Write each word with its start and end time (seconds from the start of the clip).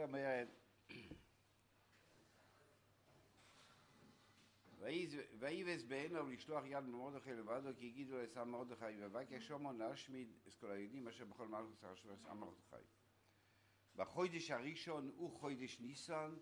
זה 0.00 0.04
אומרת, 0.04 0.48
ויבז 5.38 5.84
בעיניו 5.84 6.28
לשלוח 6.28 6.64
יד 6.66 6.84
ממרדכי 6.84 7.32
לבדו 7.32 7.68
כי 7.78 7.86
הגידו 7.86 8.18
לשר 8.18 8.44
מרדכי 8.44 8.84
ובקש 8.98 9.48
שומו 9.48 9.72
להשמיד 9.72 10.28
את 10.48 10.54
כל 10.54 10.70
היהודים 10.70 11.08
אשר 11.08 11.24
בכל 11.24 11.48
מלכוס 11.48 11.84
אחשוורוש 11.84 12.20
עם 12.30 12.40
מרדכי. 12.40 12.86
בחודש 13.96 14.50
הראשון 14.50 15.10
הוא 15.16 15.40
חודש 15.40 15.80
ניסן 15.80 16.34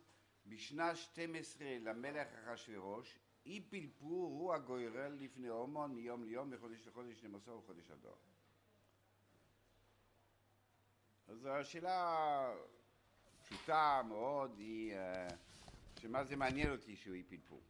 בשנה 0.46 0.96
12 0.96 1.66
למלך 1.80 2.28
אחשוורוש 2.34 3.18
אי 3.46 3.60
פלפור 3.70 4.26
הוא 4.26 4.54
הגוירל 4.54 5.12
לפני 5.20 5.48
הומון 5.48 5.94
מיום 5.94 6.24
ליום 6.24 6.50
מחודש 6.50 6.86
לחודש 6.86 7.24
למסור 7.24 7.58
וחודש 7.58 7.90
הדור. 7.90 8.18
אז 11.28 11.46
השאלה 11.46 12.54
פשוטה 13.48 14.02
מאוד 14.08 14.58
היא 14.58 14.94
שמה 16.00 16.24
זה 16.24 16.36
מעניין 16.36 16.70
אותי 16.72 16.96
שהוא 16.96 17.14
אי 17.14 17.22
פלפור. 17.22 17.60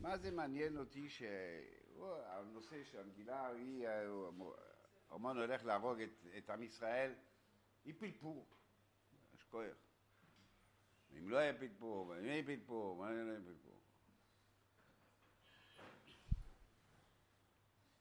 מה 0.00 0.18
זה 0.18 0.30
מעניין 0.30 0.76
אותי 0.76 1.08
שהנושא 1.08 2.84
של 2.84 3.00
המגילה 3.00 3.48
היא, 3.48 3.88
האומן 5.08 5.36
הולך 5.36 5.64
להרוג 5.64 6.00
את, 6.00 6.26
את 6.38 6.50
עם 6.50 6.62
ישראל, 6.62 7.14
היא 7.84 7.94
פלפור, 7.98 8.46
יש 9.34 9.42
כוח. 9.42 9.76
אם 11.18 11.30
לא 11.30 11.36
היה 11.36 11.58
פלפור, 11.58 12.06
ואם 12.06 12.24
יהיה 12.24 12.44
פלפור, 12.46 12.96
מה 12.96 13.10
לא 13.10 13.30
יהיה 13.30 13.40
פלפור? 13.40 13.80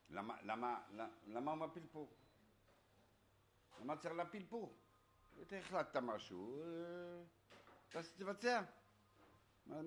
למה, 0.09 0.41
למה, 0.41 0.81
למה 1.27 1.51
הוא 1.51 1.59
מפלפור? 1.59 2.13
למה 3.81 3.97
צריך 3.97 4.13
לפלפור? 4.13 4.75
אתה 4.75 4.86
החלטת 5.57 5.95
משהו, 5.95 6.63
תבצע. 8.17 8.61
מה... 9.65 9.81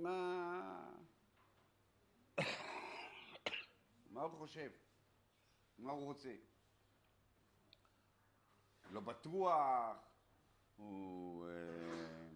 מה... 4.11 4.23
הוא 4.23 4.39
חושב? 4.39 4.71
מה 5.79 5.93
הוא 5.93 6.05
רוצה? 6.05 6.35
לא 8.91 9.01
בטוח, 9.01 9.97
הוא 10.77 11.47
אה, 11.47 12.29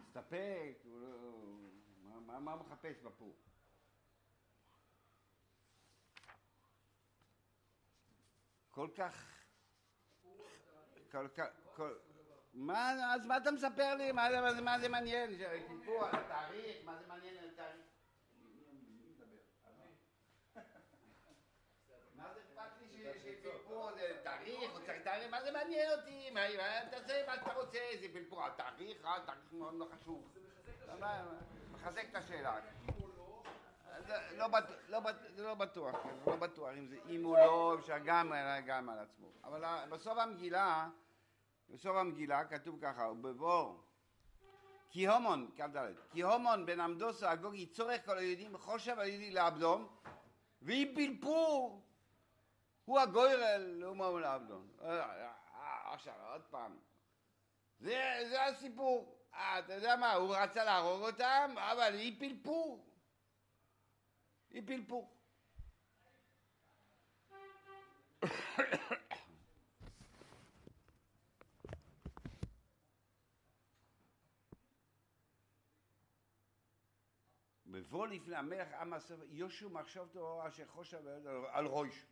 מסתפק, 0.00 0.82
לא... 0.84 2.40
מה 2.40 2.52
הוא 2.52 2.66
מחפש 2.66 3.00
בפור? 3.02 3.36
כל 8.70 8.88
כך... 8.96 9.37
כל 11.12 11.28
כך... 11.28 11.46
מה, 12.54 13.14
אז 13.14 13.26
מה 13.26 13.36
אתה 13.36 13.50
מספר 13.50 13.94
לי? 13.94 14.12
מה 14.12 14.78
זה, 14.78 14.88
מעניין? 14.88 15.30
סיפור 15.68 16.04
על 16.04 16.14
התאריך? 16.14 16.84
מה 16.84 16.96
זה 16.98 17.06
מעניין 17.08 17.34
התאריך? 17.52 17.86
מה 22.14 22.34
זה 22.34 22.40
אכפת 22.40 22.80
לי 22.80 23.04
שפלפור 23.20 23.92
זה 23.94 24.20
תאריך, 24.22 24.70
תאריך, 25.04 25.30
מה 25.30 25.42
זה 25.42 25.52
מעניין 25.52 25.90
אותי? 25.98 26.30
מה, 26.30 26.40
שאתה 26.50 27.52
רוצה, 27.54 27.80
זה 28.00 28.06
פלפור, 28.12 28.46
התאריך, 28.46 28.98
התאריך 29.04 29.52
מאוד 29.52 29.74
לא 29.74 29.88
חשוב. 29.94 30.34
מחזק 31.72 32.04
את 32.10 32.14
השאלה. 32.14 32.60
לא 34.36 34.48
בטוח, 35.54 35.94
לא 36.26 36.36
בטוח 36.36 36.70
אם 37.08 37.24
הוא 37.24 37.36
לא, 37.36 37.76
אפשר 37.78 37.98
גם 37.98 38.32
על 38.88 38.98
עצמו. 38.98 39.26
אבל 39.44 39.86
בסוף 39.88 40.18
המגילה, 40.18 40.88
בסוף 41.68 41.96
המגילה 41.96 42.44
כתוב 42.44 42.78
ככה, 42.82 43.08
ובבור 43.08 43.82
כי 44.90 45.08
הומון, 45.08 45.50
כ"ד, 45.56 45.76
כי 46.10 46.22
הומון 46.22 46.66
בן 46.66 46.80
עמדוס 46.80 47.22
הגוגי 47.22 47.66
צורך 47.66 48.06
כל 48.06 48.18
היהודים 48.18 48.58
חושב 48.58 48.98
היהודי 48.98 49.30
לעבדום 49.30 49.88
והיא 50.62 50.96
פלפור 50.96 51.82
הוא 52.84 53.00
הגוירל, 53.00 53.84
מאמון 53.84 54.22
לעבדום. 54.22 54.68
עכשיו, 55.84 56.14
עוד 56.32 56.42
פעם. 56.50 56.76
זה, 57.80 58.24
זה 58.28 58.44
הסיפור. 58.44 59.18
אתה 59.30 59.74
יודע 59.74 59.96
מה, 59.96 60.12
הוא 60.12 60.36
רצה 60.36 60.64
להרוג 60.64 61.02
אותם, 61.02 61.54
אבל 61.56 61.94
היא 61.94 62.20
פלפור. 62.20 62.87
היא 64.50 64.62
פלפור. 64.66 65.14
בבוא 77.66 78.06
לפני 78.06 78.36
המלך 78.36 78.68
עם 78.72 78.92
הספר, 78.92 79.24
יושו 79.30 79.70
מחשבתו 79.70 80.48
אשר 80.48 80.66
חושב 80.66 81.06
על 81.50 81.66
ראש. 81.66 82.06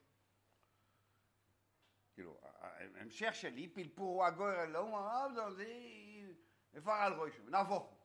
כאילו, 2.14 2.38
ההמשך 2.42 3.34
שלי, 3.34 3.68
פלפור 3.68 4.24
הגויר, 4.24 4.64
לא 4.64 4.78
אומר, 4.78 5.28
לא, 5.28 5.50
זה 5.50 5.64
איפה 6.74 7.04
על 7.04 7.12
ראש, 7.12 7.32
נהפוך. 7.38 7.96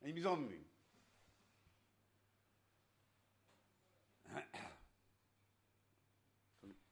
עם 0.00 0.20
זומבים. 0.20 0.64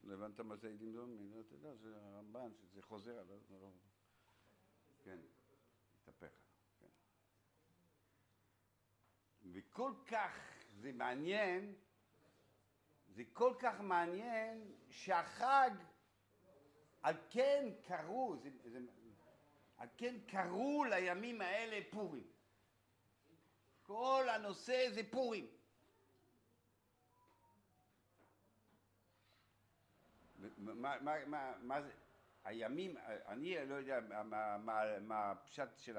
לא 0.02 0.11
הבנת 0.22 0.40
מה 0.40 0.56
זה 0.56 0.68
עדים 0.68 0.92
זומבים? 0.92 1.40
אתה 1.46 1.54
יודע, 1.54 1.74
זה 1.74 1.96
הרמב"ן, 1.96 2.52
שזה 2.54 2.82
חוזר 2.82 3.18
עליו. 3.18 3.38
כן, 5.02 5.18
התהפך. 6.02 6.32
וכל 9.52 9.92
כך 10.06 10.62
זה 10.80 10.92
מעניין, 10.92 11.74
זה 13.08 13.22
כל 13.32 13.54
כך 13.58 13.80
מעניין 13.80 14.72
שהחג, 14.90 15.70
על 17.02 17.14
כן 17.30 17.70
קראו, 17.82 18.36
זה, 18.36 18.50
זה, 18.64 18.80
על 19.76 19.88
כן 19.96 20.16
קראו 20.26 20.84
לימים 20.84 21.40
האלה 21.40 21.80
פורים. 21.90 22.26
כל 23.82 24.26
הנושא 24.28 24.90
זה 24.94 25.02
פורים. 25.10 25.46
מה, 30.62 31.00
מה, 31.00 31.14
מה, 31.26 31.52
מה 31.62 31.82
זה, 31.82 31.90
הימים, 32.44 32.96
אני 33.26 33.66
לא 33.66 33.74
יודע 33.74 34.00
מה, 34.24 34.58
מה, 34.58 34.98
מה 35.00 35.30
הפשט 35.30 35.78
של. 35.78 35.96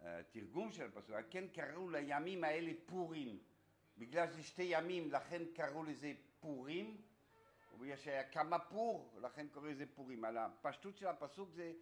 התרגום 0.00 0.72
של 0.72 0.86
הפסוק, 0.86 1.16
כן 1.30 1.48
קראו 1.48 1.90
לימים 1.90 2.44
האלה 2.44 2.72
פורים, 2.86 3.38
בגלל 3.98 4.26
שזה 4.26 4.42
שתי 4.42 4.62
ימים, 4.62 5.12
לכן 5.12 5.42
קראו 5.54 5.84
לזה 5.84 6.12
פורים, 6.40 6.96
ובגלל 7.72 7.96
שהיה 7.96 8.30
כמה 8.30 8.58
פור, 8.58 9.18
לכן 9.22 9.48
קוראים 9.48 9.72
לזה 9.72 9.84
פורים. 9.94 10.24
על 10.24 10.36
הפשטות 10.38 10.96
של 10.96 11.06
הפסוק 11.06 11.50
זה, 11.50 11.72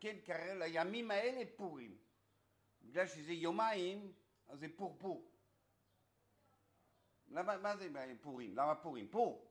כן 0.00 0.16
קראו 0.24 0.58
לימים 0.58 1.10
האלה 1.10 1.42
פורים, 1.56 1.96
בגלל 2.82 3.06
שזה 3.06 3.32
יומיים, 3.32 4.12
אז 4.48 4.58
זה 4.58 4.66
פור 4.76 4.96
פור. 4.98 5.30
למה, 7.28 7.56
מה 7.56 7.76
זה 7.76 7.88
פורים? 8.20 8.56
למה 8.56 8.74
פורים? 8.74 9.08
פור. 9.08 9.45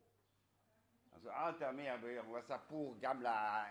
אז 1.16 1.28
אל 1.28 1.52
תאמר, 1.52 1.96
הוא 2.26 2.38
עשה 2.38 2.58
פור 2.58 2.96
גם 3.00 3.26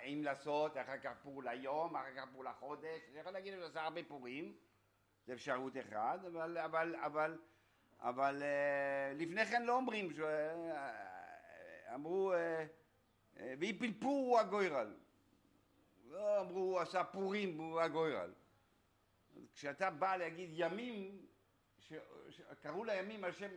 אם 0.04 0.20
לעשות, 0.24 0.76
אחר 0.76 0.98
כך 0.98 1.12
פור 1.22 1.42
ליום, 1.44 1.96
אחר 1.96 2.14
כך 2.16 2.24
פור 2.32 2.44
לחודש, 2.44 3.08
אני 3.10 3.20
יכול 3.20 3.32
להגיד 3.32 3.54
שהוא 3.54 3.64
עשה 3.64 3.82
הרבה 3.82 4.00
פורים, 4.08 4.56
זה 5.26 5.32
אפשרות 5.32 5.72
אחת, 5.76 6.24
אבל, 6.24 6.58
אבל, 6.58 6.96
אבל, 6.96 7.38
אבל 8.00 8.42
לפני 9.14 9.46
כן 9.46 9.62
לא 9.62 9.76
אומרים, 9.76 10.08
אמרו, 11.94 12.32
ואי 13.36 13.78
פלפור 13.78 14.26
הוא 14.28 14.38
הגוירל, 14.38 14.94
לא 16.04 16.40
אמרו 16.40 16.60
הוא 16.60 16.80
עשה 16.80 17.04
פורים 17.04 17.58
הוא 17.58 17.80
הגוירל. 17.80 18.32
כשאתה 19.54 19.90
בא 19.90 20.16
להגיד 20.16 20.50
ימים, 20.52 21.26
קראו 22.62 22.84
לימים 22.84 23.24
על 23.24 23.32
שם, 23.32 23.50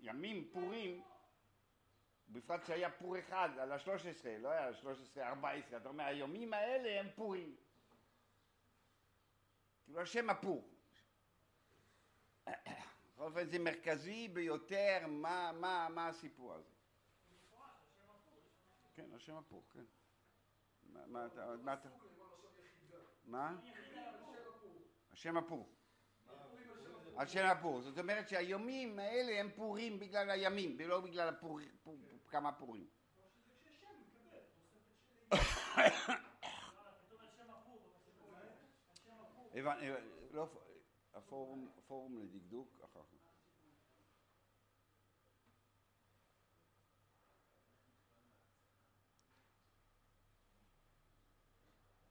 ימים 0.00 0.48
פורים, 0.52 1.02
בפרט 2.28 2.64
שהיה 2.64 2.90
פור 2.90 3.18
אחד 3.18 3.48
על 3.58 3.72
השלוש 3.72 4.06
עשרה, 4.06 4.38
לא 4.38 4.48
היה 4.48 4.74
שלוש 4.74 4.98
עשרה, 5.00 5.28
ארבע 5.28 5.50
עשרה, 5.50 5.78
אתה 5.78 5.88
אומר, 5.88 6.04
היומים 6.04 6.54
האלה 6.54 7.00
הם 7.00 7.08
פורים. 7.14 7.56
כאילו 9.84 10.00
השם 10.00 10.30
הפור. 10.30 10.70
בכל 12.46 13.22
אופן 13.22 13.46
זה 13.46 13.58
מרכזי 13.58 14.28
ביותר, 14.28 14.98
מה, 15.08 15.52
מה, 15.52 15.88
מה 15.90 16.08
הסיפור 16.08 16.54
הזה. 16.54 16.70
כן, 18.94 19.14
השם 19.14 19.34
הפור, 19.34 19.64
כן. 19.72 19.84
מה 20.82 21.26
אתה... 21.26 21.54
מה 21.62 21.72
אתה... 21.72 21.88
מה? 23.24 23.56
השם 25.12 25.36
הפור. 25.36 25.68
על 27.16 27.26
שם 27.26 27.46
הפור. 27.46 27.80
זאת 27.80 27.98
אומרת 27.98 28.28
שהיומים 28.28 28.98
האלה 28.98 29.40
הם 29.40 29.50
פורים 29.54 29.98
בגלל 29.98 30.30
הימים, 30.30 30.76
ולא 30.78 31.00
בגלל 31.00 31.28
הפור, 31.28 31.60
פור, 31.82 31.96
כמה 32.34 32.52
פורים. 32.52 32.86
לא, 40.32 40.48
הפורום, 41.14 42.18
לדקדוק 42.18 42.68
אחר 42.84 43.02
כך. 43.02 43.18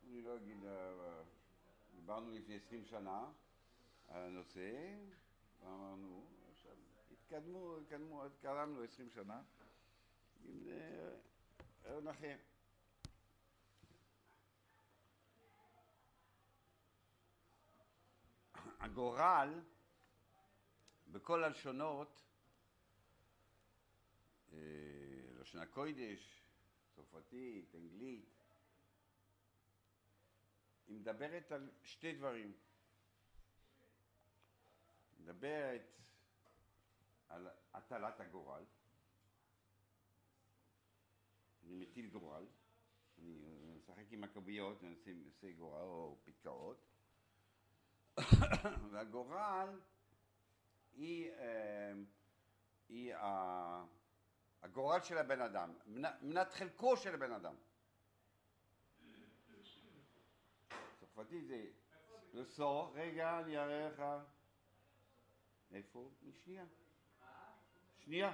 אני 0.04 0.22
לא 0.22 0.36
אגיד, 0.36 0.66
אה, 0.66 1.22
דיברנו 1.96 2.32
לפני 2.32 2.56
עשרים 2.56 2.86
שנה 2.86 3.32
על 4.08 4.24
הנושא, 4.24 4.96
ואמרנו, 5.62 6.24
עכשיו, 6.52 6.72
התקדמו, 7.12 7.78
התקדמו, 7.78 8.26
התקדמנו 8.26 8.82
עשרים 8.82 9.10
שנה, 9.10 9.42
אם 10.46 10.70
רעיון 11.86 12.08
אחר. 12.08 12.38
הגורל 18.80 19.62
בכל 21.08 21.44
הלשונות, 21.44 22.24
אה, 24.52 24.58
לשון 25.40 25.62
הקוידש, 25.62 26.42
צרפתית, 26.96 27.76
אנגלית, 27.76 28.30
היא 30.88 30.96
מדברת 30.96 31.52
על 31.52 31.72
שתי 31.84 32.14
דברים. 32.14 32.54
מדברת 35.20 35.98
על 37.30 37.48
הטלת 37.74 38.20
הגורל, 38.20 38.64
אני 41.74 41.86
מטיל 41.86 42.08
גורל, 42.10 42.46
אני 43.18 43.40
משחק 43.78 44.04
עם 44.12 44.24
הכביות, 44.24 44.84
אני 44.84 44.96
עושה- 45.26 45.52
גורל 45.52 45.82
או 45.82 46.18
פתקאות, 46.24 46.78
והגורל 48.92 49.80
היא, 50.94 51.32
אה, 51.32 51.94
היא 52.90 53.14
הגורל 54.62 55.02
של 55.02 55.18
הבן 55.18 55.42
אדם, 55.42 55.74
מנת 56.22 56.52
חלקו 56.52 56.98
של 56.98 57.14
הבן 57.14 57.32
אדם. 57.32 57.56
צרפתית 61.00 61.48
זה 61.48 61.66
לסור, 62.34 62.92
רגע, 62.96 63.40
אני 63.40 63.58
אראה 63.58 63.90
לך. 63.90 64.04
איפה? 65.72 66.10
שנייה. 66.44 66.66
שנייה. 67.98 68.34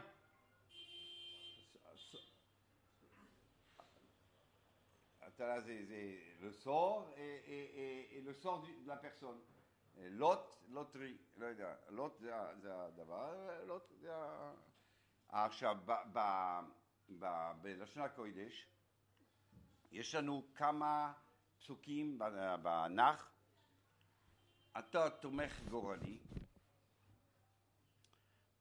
זה, 5.39 5.86
זה 5.88 6.18
le 6.41 6.51
sort 6.51 7.07
et, 7.15 7.44
et, 7.47 7.65
et, 7.83 8.18
et 8.18 8.21
le 8.21 8.33
sort 8.33 8.62
du- 8.62 8.74
de 8.83 8.88
la 8.88 8.97
personne. 8.97 9.39
לוט, 9.97 10.56
לוטרי, 10.68 11.18
לא 11.38 11.45
יודע, 11.45 11.75
לוט 11.89 12.19
זה, 12.19 12.33
זה 12.62 12.83
הדבר, 12.86 13.63
לוט 13.65 13.91
זה 14.01 14.15
ה... 14.15 14.53
עכשיו, 15.30 15.77
ב, 15.86 15.91
ב, 17.19 17.27
יש 19.91 20.15
לנו 20.15 20.44
כמה 20.56 21.13
פסוקים 21.57 22.19
בנח, 22.63 23.31
אתה 24.80 25.09
תומך 25.09 25.62
גורלי, 25.69 26.18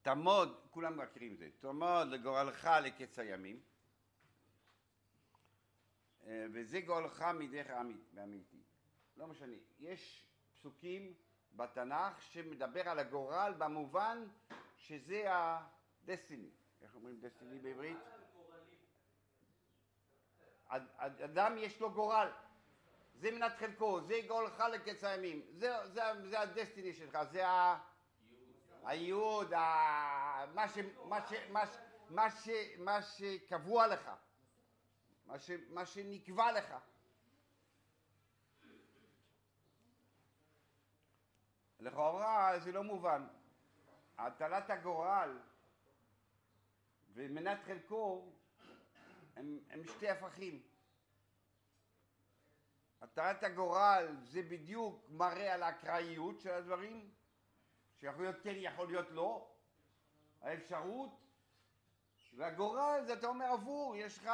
תעמוד, 0.02 0.60
כולם 0.70 0.96
מכירים 0.96 1.32
את 1.34 1.38
זה, 1.38 1.48
תעמוד 1.60 2.08
לגורלך 2.08 2.68
לקץ 2.82 3.18
הימים, 3.18 3.60
וזה 6.28 6.80
גורלך 6.80 7.22
מדרך 7.34 7.70
האמיתי. 7.70 8.62
לא 9.16 9.26
משנה, 9.26 9.56
יש 9.78 10.26
פסוקים 10.52 11.14
בתנ"ך 11.52 12.22
שמדבר 12.22 12.88
על 12.88 12.98
הגורל 12.98 13.54
במובן 13.58 14.26
שזה 14.76 15.32
ה-destiny. 15.32 16.48
איך 16.82 16.94
אומרים 16.94 17.20
destiny 17.22 17.62
בעברית? 17.62 17.96
אד- 20.68 20.88
אד- 20.96 21.22
אדם 21.22 21.58
יש 21.58 21.80
לו 21.80 21.92
גורל, 21.92 22.28
זה 23.14 23.30
מנת 23.30 23.52
חלקו, 23.56 24.00
זה 24.00 24.14
גורלך 24.28 24.60
לקץ 24.72 25.04
הימים, 25.04 25.42
זה, 25.52 25.86
זה, 25.86 26.00
זה 26.28 26.40
הדסטיני 26.40 26.92
שלך, 26.92 27.18
זה 27.32 27.48
ה... 27.48 27.78
הייעוד, 28.84 29.52
מה 32.78 33.00
שקבוע 33.02 33.86
לך, 33.86 34.10
מה, 35.28 35.38
ש, 35.38 35.50
מה 35.70 35.86
שנקבע 35.86 36.52
לך. 36.52 36.74
לכאורה 41.80 42.58
זה 42.58 42.72
לא 42.72 42.82
מובן. 42.82 43.26
הטלת 44.18 44.70
הגורל 44.70 45.38
ומנת 47.12 47.58
חלקו 47.64 48.32
הם, 49.36 49.58
הם 49.70 49.84
שתי 49.84 50.08
הפכים. 50.08 50.62
הטלת 53.00 53.42
הגורל 53.42 54.16
זה 54.22 54.42
בדיוק 54.42 55.04
מראה 55.08 55.54
על 55.54 55.62
האקראיות 55.62 56.40
של 56.40 56.50
הדברים, 56.50 57.10
שיכול 58.00 58.22
להיות 58.22 58.36
כן, 58.42 58.54
יכול 58.56 58.86
להיות 58.86 59.10
לא, 59.10 59.54
האפשרות, 60.40 61.10
והגורל 62.36 63.02
זה 63.06 63.12
אתה 63.12 63.26
אומר 63.26 63.46
עבור, 63.46 63.96
יש 63.96 64.18
לך 64.18 64.30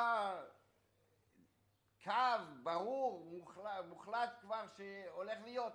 קו 2.05 2.13
ברור, 2.63 3.25
מוחלט, 3.25 3.85
מוחלט 3.89 4.31
כבר 4.41 4.67
שהולך 4.77 5.39
להיות. 5.45 5.73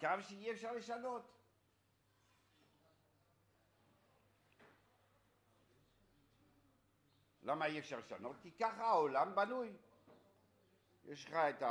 קו 0.00 0.08
שאי 0.20 0.52
אפשר 0.52 0.72
לשנות. 0.72 1.30
למה 7.42 7.66
אי 7.66 7.78
אפשר 7.78 7.98
לשנות? 7.98 8.36
כי 8.42 8.50
ככה 8.50 8.84
העולם 8.84 9.34
בנוי. 9.34 9.76
יש 11.04 11.26
לך 11.26 11.34
את 11.34 11.62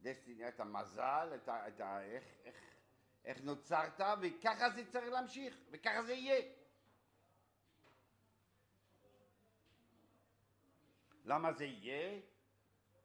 הדסטיני, 0.00 0.48
את 0.48 0.60
המזל, 0.60 1.32
את 1.34 1.48
ה... 1.48 1.68
את 1.68 1.80
ה 1.80 2.02
איך, 2.02 2.24
איך, 2.44 2.77
איך 3.28 3.44
נוצרת, 3.44 4.00
וככה 4.20 4.70
זה 4.70 4.90
צריך 4.90 5.12
להמשיך, 5.12 5.56
וככה 5.70 6.02
זה 6.02 6.12
יהיה. 6.12 6.42
למה 11.24 11.52
זה 11.52 11.64
יהיה? 11.64 12.20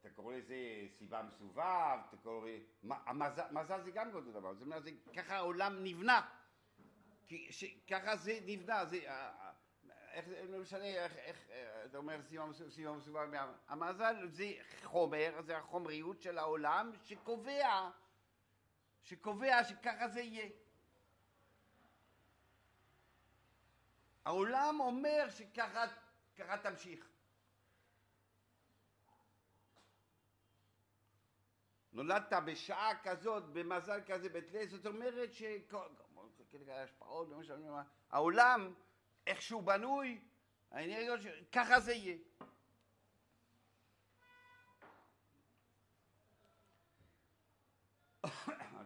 אתה 0.01 0.09
קורא 0.09 0.35
לזה 0.35 0.55
סיבה 0.97 1.23
מסובב, 1.23 1.99
אתה 2.09 2.17
קורא... 2.23 2.49
המזל, 2.89 3.43
מזל 3.51 3.81
זה 3.81 3.91
גם 3.91 4.15
אותו 4.15 4.31
דבר, 4.31 4.53
זאת 4.53 4.61
אומרת, 4.61 4.83
ככה 5.15 5.35
העולם 5.35 5.83
נבנה. 5.83 6.21
ש, 7.25 7.65
ככה 7.89 8.17
זה 8.17 8.39
נבנה, 8.45 8.85
זה... 8.85 8.99
איך 10.11 10.27
זה, 10.27 10.45
לא 10.49 10.59
משנה, 10.59 10.85
איך, 10.85 11.17
איך 11.17 11.49
אתה 11.85 11.97
אומר 11.97 12.21
סיבה 12.69 12.91
מסובב, 12.91 13.29
המזל 13.67 14.27
זה 14.27 14.53
חומר, 14.83 15.41
זה 15.41 15.57
החומריות 15.57 16.21
של 16.21 16.37
העולם 16.37 16.91
שקובע, 17.03 17.89
שקובע 19.03 19.63
שככה 19.63 20.07
זה 20.07 20.21
יהיה. 20.21 20.49
העולם 24.25 24.79
אומר 24.79 25.29
שככה 25.29 25.85
ככה 26.37 26.57
תמשיך. 26.57 27.09
נולדת 31.93 32.33
בשעה 32.45 33.03
כזאת, 33.03 33.43
במזל 33.43 34.01
כזה, 34.07 34.29
בתלי, 34.29 34.67
זאת 34.67 34.85
אומרת 34.85 35.33
שהשפעות, 35.33 37.27
העולם, 38.09 38.73
איך 39.27 39.41
שהוא 39.41 39.63
בנוי, 39.63 40.21
האנרגיות, 40.71 41.19
ככה 41.51 41.79
זה 41.79 41.93
יהיה. 41.93 42.17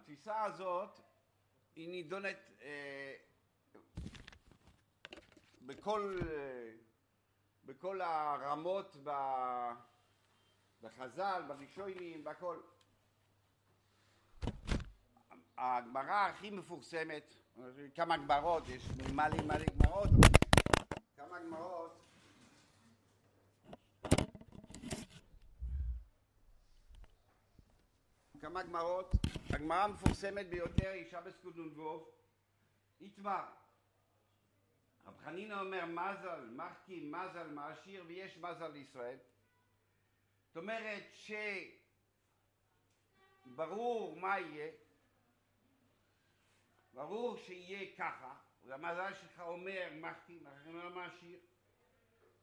התפיסה 0.07 0.43
הזאת 0.43 0.99
היא 1.75 1.89
נידונת 1.89 2.51
אה, 2.61 3.13
בכל, 5.61 6.19
בכל 7.65 8.01
הרמות. 8.01 8.97
בחז"ל, 10.81 11.43
בראשונים, 11.47 12.23
בכל. 12.23 12.57
הגמרא 15.57 16.27
הכי 16.29 16.49
מפורסמת, 16.49 17.33
כמה 17.95 18.17
גמרות, 18.17 18.63
יש 18.69 18.87
מלא 19.13 19.41
מלא 19.43 19.65
גמרות, 19.83 20.09
כמה 21.17 21.39
גמרות, 21.39 22.06
כמה 28.47 28.63
גמרות, 28.63 29.11
הגמרא 29.49 29.83
המפורסמת 29.83 30.49
ביותר 30.49 30.89
היא 30.89 31.11
שבס 31.11 31.37
קודנגוב, 31.41 32.11
יתמר. 32.99 33.43
רב 35.05 35.17
חנינא 35.17 35.59
אומר 35.59 35.85
מזל, 35.85 36.49
מחכים 36.49 37.11
מזל 37.11 37.47
מעשיר 37.47 38.03
ויש 38.07 38.37
מזל 38.37 38.67
לישראל. 38.67 39.17
זאת 40.47 40.57
אומרת 40.57 41.03
שברור 43.45 44.15
מה 44.15 44.39
יהיה, 44.39 44.71
ברור 46.93 47.37
שיהיה 47.37 47.95
ככה, 47.97 48.35
והמזל 48.63 49.13
שלך 49.13 49.39
אומר 49.39 49.87
אחרי 50.17 50.39
אומר 50.65 50.89
מעשיר. 50.89 51.39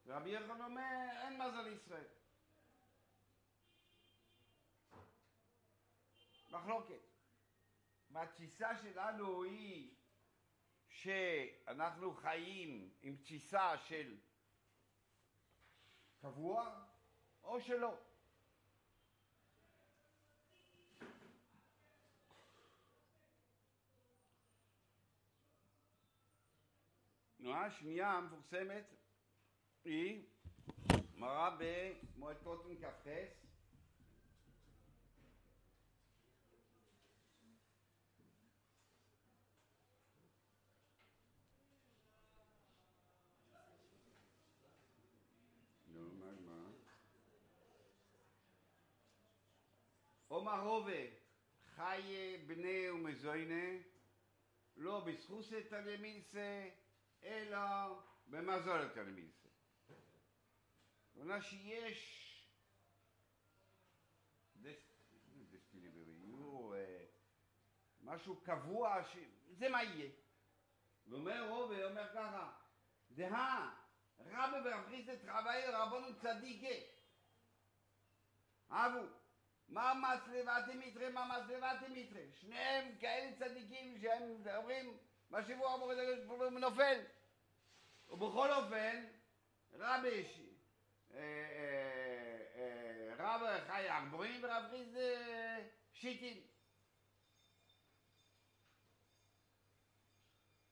ורבי 0.06 0.30
יוחנן 0.30 0.60
אומר 0.60 1.06
אין 1.22 1.42
מזל 1.42 1.62
לישראל. 1.62 2.04
מחלוקת. 6.54 7.00
והתפיסה 8.10 8.78
שלנו 8.82 9.42
היא 9.42 9.94
שאנחנו 10.88 12.14
חיים 12.14 12.90
עם 13.02 13.16
תפיסה 13.16 13.78
של 13.78 14.16
קבוע 16.20 16.84
או 17.42 17.60
שלא. 17.60 17.98
תנועה 27.36 27.70
שנייה 27.70 28.10
המפורסמת 28.10 28.94
היא 29.84 30.26
מראה 31.14 31.56
במועד 31.58 32.36
קוטן 32.42 32.74
כ"ח 32.80 33.43
עומר 50.44 50.62
רובה 50.62 51.02
חי 51.74 52.36
בני 52.46 52.90
ומזוינה 52.90 53.80
לא 54.76 55.00
בזכוס 55.00 55.52
תלמילסה 55.68 56.68
אלא 57.22 57.58
במזול 58.26 58.88
תלמילסה. 58.88 59.48
כלומר 61.14 61.40
שיש 61.40 62.20
משהו 68.00 68.40
קבוע, 68.40 69.04
ש... 69.04 69.16
זה 69.50 69.68
מה 69.68 69.82
יהיה. 69.82 70.10
ואומר 71.06 71.48
רובה, 71.48 71.84
אומר 71.84 72.08
ככה, 72.14 72.52
דהה 73.10 73.74
רבא 74.18 74.60
ואחריסת 74.64 75.18
רבי 75.24 75.66
רבונו 75.72 76.20
צדיקה 76.20 76.74
אבו 78.70 79.23
מה 79.68 79.94
מצלבת 79.94 80.74
מיתרי, 80.74 81.08
מה 81.08 81.38
מצלבת 81.38 81.88
מיתרי. 81.88 82.26
שניהם 82.40 82.94
כאלה 83.00 83.36
צדיקים 83.38 83.98
שהם 84.02 84.22
אומרים, 84.56 84.98
מה 85.30 85.44
שבוע 85.44 85.74
אמרו 85.74 85.94
זה 85.94 86.50
נופל. 86.50 87.00
ובכל 88.08 88.52
אופן, 88.52 89.04
רבי 89.72 90.24
רב 93.18 93.40
חי 93.66 93.90
ארבורים 93.90 94.44
ורב 94.44 94.64
חיז 94.70 94.98
שיטין. 95.92 96.40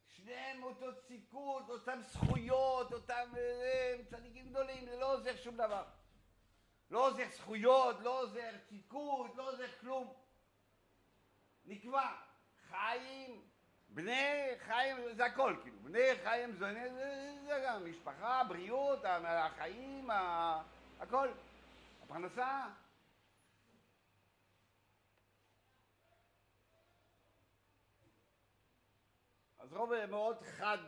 שניהם 0.06 0.62
אותו 0.62 0.87
ציקות, 1.06 1.68
אותם 1.68 2.00
זכויות, 2.02 2.92
אותם 2.92 3.32
צדיקים 4.11 4.49
גדולים, 4.49 4.87
זה 4.87 4.96
לא 4.96 5.14
עוזר 5.14 5.37
שום 5.37 5.56
דבר. 5.56 5.84
לא 6.92 7.06
עוזר 7.06 7.28
זכויות, 7.30 8.00
לא 8.00 8.20
עוזר 8.20 8.50
צדקות, 8.68 9.34
לא 9.37 9.52
עוזר 9.52 9.68
כלום. 9.80 10.12
נקבע, 11.64 12.14
חיים, 12.68 13.42
בני 13.88 14.50
חיים, 14.58 14.96
זה 15.14 15.25
הכל 15.25 15.56
כאילו, 15.62 15.78
בני 15.82 16.08
חיים 16.22 16.52
זה, 16.52 16.72
זה, 16.75 17.38
זה 17.46 17.64
גם 17.66 17.90
משפחה, 17.90 18.44
בריאות, 18.49 19.00
החיים, 19.04 20.11
הכל, 21.00 21.28
הפרנסה. 22.02 22.68
אז 29.58 29.72
רובה 29.72 30.06
מאוד 30.06 30.42
חד 30.42 30.78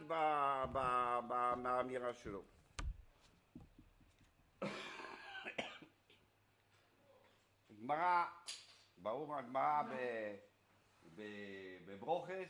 באמירה 1.29 2.15
שלו. 2.15 2.54
גמרא, 7.85 8.25
ברור 8.99 9.27
מהגמרא 9.27 9.83
בברוכס, 11.85 12.49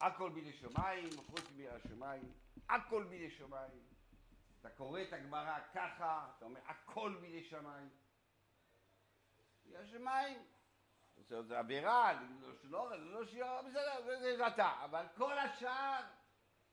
הכל 0.00 0.30
בידי 0.30 0.52
שמיים, 0.52 1.08
חוץ 1.26 1.50
מידי 1.50 1.68
השמיים, 1.68 2.32
הכל 2.68 3.04
בידי 3.04 3.30
שמיים. 3.30 3.82
אתה 4.60 4.70
קורא 4.70 5.02
את 5.02 5.12
הגמרא 5.12 5.58
ככה, 5.74 6.30
אתה 6.36 6.44
אומר 6.44 6.60
הכל 6.66 7.16
בידי 7.20 7.44
שמיים. 7.44 7.88
בידי 9.64 9.76
השמיים. 9.76 10.42
זה 11.16 11.58
עבירה, 11.58 12.12
לא, 12.62 12.88
זה 12.88 12.96
לא 12.96 13.26
שירה, 13.26 13.62
בסדר, 13.62 14.36
זה 14.36 14.46
אתה, 14.46 14.84
אבל 14.84 15.06
כל 15.16 15.38
השאר 15.38 16.00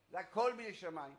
זה 0.10 0.20
הכל 0.20 0.54
בידי 0.58 0.74
שמיים. 0.74 1.16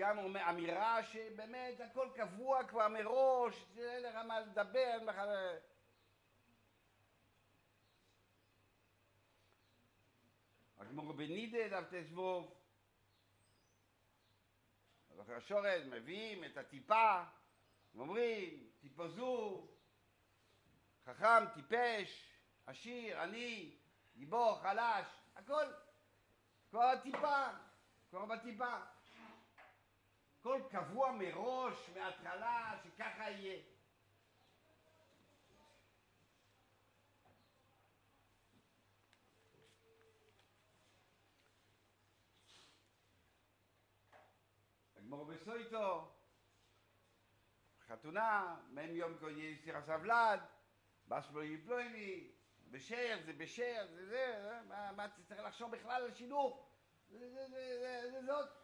גם 0.00 0.36
אמירה 0.36 1.04
שבאמת 1.04 1.80
הכל 1.80 2.08
קבוע 2.14 2.64
כבר 2.64 2.88
מראש, 2.88 3.64
אין 3.78 4.02
לך 4.02 4.14
מה 4.14 4.40
לדבר, 4.40 4.78
אין 4.78 5.06
לך... 5.06 5.20
הגמור 10.78 11.12
בנידה 11.12 11.68
דף 11.68 11.84
תסבוב, 11.90 12.54
זוכר 15.16 15.36
השורש, 15.36 15.82
מביאים 15.86 16.44
את 16.44 16.56
הטיפה, 16.56 17.22
אומרים, 17.94 18.70
טיפזו, 18.80 19.68
חכם, 21.04 21.48
טיפש, 21.54 22.34
עשיר, 22.66 23.20
עני, 23.20 23.76
גיבור, 24.16 24.58
חלש, 24.62 25.06
הכל, 25.36 25.64
כבר 26.70 26.82
הטיפה, 26.82 27.46
כבר 28.10 28.26
בטיפה. 28.26 28.76
הכל 30.40 30.60
קבוע 30.70 31.12
מראש, 31.12 31.90
מההתחלה, 31.94 32.78
שככה 32.84 33.30
יהיה. 33.30 33.62
הגמור 44.96 45.24
בסויטו, 45.24 46.14
חתונה, 47.86 48.56
מהם 48.68 48.96
יום 48.96 49.18
כל 49.18 49.38
יסיר 49.38 49.76
הסבלד, 49.76 50.40
בסבו 51.08 51.42
יפלויני, 51.42 52.30
בשר, 52.70 53.18
זה 53.24 53.32
בשר, 53.32 53.86
זה 53.94 54.06
זה, 54.06 54.60
מה, 54.68 54.92
מה 54.92 55.06
צריך 55.28 55.40
לחשוב 55.40 55.70
בכלל 55.70 56.02
על 56.02 56.14
שידוך? 56.14 56.68
זה, 57.08 57.18
זה, 57.18 57.48
זה, 57.48 57.78
זה, 57.80 58.10
זה 58.10 58.26
זאת. 58.26 58.59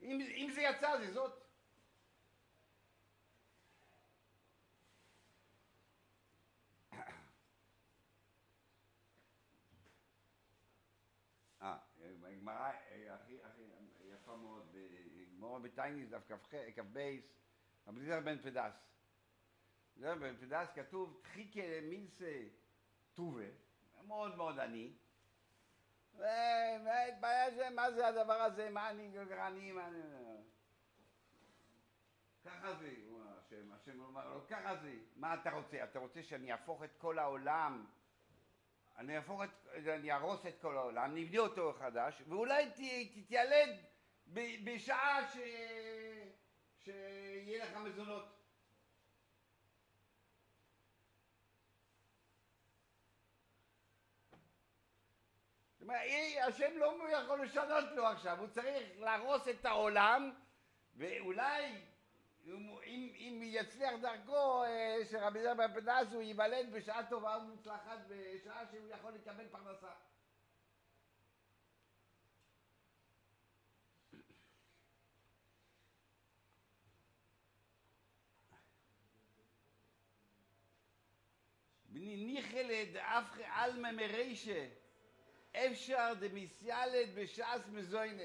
אם, 0.00 0.20
אם 0.20 0.50
זה 0.54 0.62
יצא, 0.62 0.98
זה 0.98 1.12
זאת. 1.12 1.32
אה, 11.62 11.78
הגמרא 12.28 12.72
הכי, 13.10 13.42
הכי 13.42 13.62
יפה 14.04 14.36
מאוד, 14.36 14.76
גמרא 15.36 15.58
בתייניס 15.58 16.08
דף 16.08 16.22
כ"ב, 16.28 16.98
רבי 17.86 18.00
זר 18.00 18.20
בן 18.20 18.38
פדס. 18.38 18.74
זר 19.96 20.14
בן 20.14 20.36
פדס 20.36 20.68
כתוב, 20.74 21.20
תחיקה 21.22 21.80
מילסה 21.82 22.42
טובה, 23.14 23.44
מאוד 24.06 24.36
מאוד 24.36 24.58
עני. 24.58 24.92
והתבייש 26.18 27.54
מה 27.74 27.90
זה 27.92 28.06
הדבר 28.06 28.42
הזה, 28.42 28.70
מה 28.70 28.90
אני 28.90 29.10
גרעני, 29.28 29.72
מה 29.72 29.86
אני... 29.86 30.00
ככה 32.44 32.74
זה, 32.74 32.90
השם, 33.38 33.72
השם 33.72 34.00
אומר 34.00 34.28
לו, 34.34 34.46
ככה 34.46 34.76
זה, 34.76 34.94
מה 35.16 35.34
אתה 35.34 35.50
רוצה? 35.50 35.84
אתה 35.84 35.98
רוצה 35.98 36.22
שאני 36.22 36.52
אהפוך 36.52 36.82
את 36.82 36.96
כל 36.98 37.18
העולם, 37.18 37.86
אני 38.96 39.16
אהפוך 39.16 39.42
את, 39.44 39.66
אני 39.88 40.12
ארוס 40.12 40.46
את 40.46 40.60
כל 40.60 40.76
העולם, 40.76 41.14
נבנה 41.14 41.38
אותו 41.38 41.72
חדש, 41.78 42.22
ואולי 42.28 42.70
תתיילד 43.14 43.76
בשעה 44.64 45.28
ש... 45.32 45.36
שיהיה 46.84 47.64
לך 47.64 47.76
מזונות. 47.76 48.37
השם 56.46 56.78
לא 56.78 56.94
יכול 57.10 57.42
לשנות 57.42 57.84
לו 57.96 58.06
עכשיו, 58.06 58.38
הוא 58.40 58.48
צריך 58.48 58.88
להרוס 58.98 59.48
את 59.48 59.64
העולם, 59.64 60.32
ואולי 60.96 61.82
אם, 62.46 63.12
אם, 63.16 63.40
יצליח 63.42 63.92
דרכו 64.00 64.64
אה, 64.64 64.96
שרבי 65.10 65.42
זר 65.42 65.54
בן 65.54 65.74
פנחס 65.74 66.12
הוא 66.12 66.22
ייוולד 66.22 66.72
בשעה 66.72 67.06
טובה 67.08 67.38
ומוצלחת, 67.38 67.98
בשעה 68.08 68.62
שהוא 68.70 68.88
יכול 68.88 69.12
לקבל 69.12 69.48
פרנסה. 69.48 69.90
ניחלה 81.90 82.84
דאפחי 82.92 83.44
עלמא 83.44 83.92
מרישה 83.92 84.66
אפשר 85.66 86.12
דמיסיאלת 86.20 87.14
בשעס 87.14 87.60
מזוינה. 87.72 88.22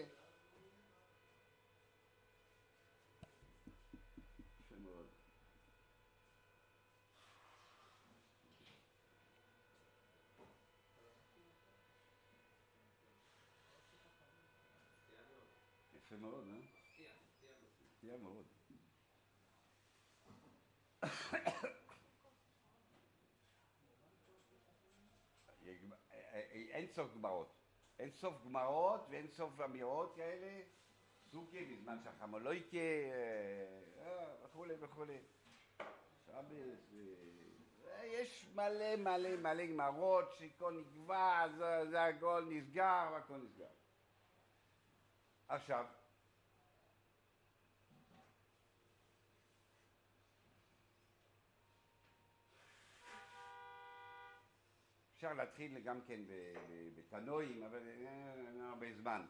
סוף 26.93 27.13
גמרות. 27.13 27.53
אין 27.99 28.11
סוף 28.11 28.33
גמרות 28.45 29.05
ואין 29.09 29.27
סוף 29.27 29.61
אמירות 29.61 30.15
כאלה. 30.15 30.61
סוכי 31.31 31.65
בזמן 31.65 31.97
שהחמולויקה 32.03 32.77
אה, 32.77 34.25
וכולי 34.45 34.73
וכולי. 34.79 35.17
שבס, 36.25 36.93
אה, 37.87 38.05
יש 38.05 38.49
מלא 38.55 38.95
מלא 38.95 39.35
מלא 39.35 39.65
גמרות 39.65 40.31
שכל 40.31 40.73
נקבע, 40.73 41.47
זה, 41.57 41.89
זה 41.89 42.03
הכל 42.03 42.47
נסגר 42.49 43.09
והכל 43.13 43.37
נסגר. 43.37 43.65
עכשיו, 45.47 45.85
אפשר 55.23 55.33
להתחיל 55.33 55.79
גם 55.79 56.01
כן 56.01 56.21
בתנועים, 56.95 57.63
אבל 57.63 57.87
אין 57.87 58.61
הרבה 58.61 58.93
זמן. 58.93 59.25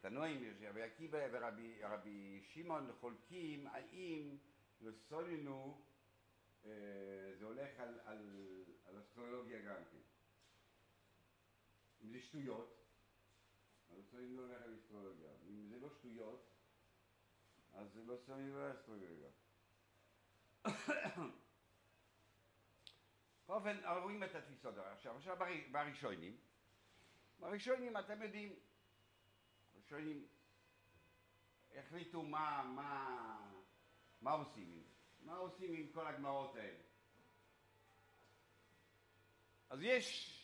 תנועים, 0.00 0.54
רבי 0.68 0.82
עקיבא 0.82 1.18
ורבי 1.32 1.82
רבי 1.82 2.42
שמעון 2.44 2.90
חולקים 3.00 3.66
האם 3.66 4.36
לסולנו 4.80 5.80
אה, 6.64 6.70
זה 7.38 7.44
הולך 7.44 7.80
על, 7.80 8.00
על, 8.04 8.18
על 8.84 9.00
אסטרולוגיה 9.00 9.60
גם 9.60 9.82
כן. 9.90 9.98
אם 12.02 12.12
זה 12.12 12.20
שטויות, 12.20 12.84
אז 13.90 14.14
לא 14.14 14.42
הולך 14.42 14.62
על 14.62 14.74
אסטרולוגיה. 14.74 15.30
אם 15.48 15.68
זה 15.68 15.78
לא 15.80 15.90
שטויות, 15.90 16.46
אז 17.72 17.92
זה 17.92 18.04
לא 18.04 18.16
סולנו 18.26 18.58
לא 18.58 18.72
אסטרולוגיה. 18.72 19.30
בכל 23.50 23.58
אופן, 23.58 23.76
אנחנו 23.84 24.02
רואים 24.02 24.24
את 24.24 24.34
התפיסות 24.34 24.78
האלה. 24.78 24.92
עכשיו, 24.92 25.16
עכשיו 25.16 25.36
בר- 25.36 25.70
בראשונים, 25.72 26.36
בראשונים 27.38 27.96
אתם 27.96 28.22
יודעים, 28.22 28.56
בראשונים 29.74 30.28
החליטו 31.74 32.22
מה, 32.22 32.62
מה, 32.74 33.52
מה 34.20 34.30
עושים 34.30 34.72
עם 34.72 34.82
זה, 34.82 34.94
מה 35.22 35.36
עושים 35.36 35.74
עם 35.74 35.92
כל 35.92 36.06
הגמרות 36.06 36.56
האלה. 36.56 36.82
אז 39.70 39.78
יש 39.82 40.36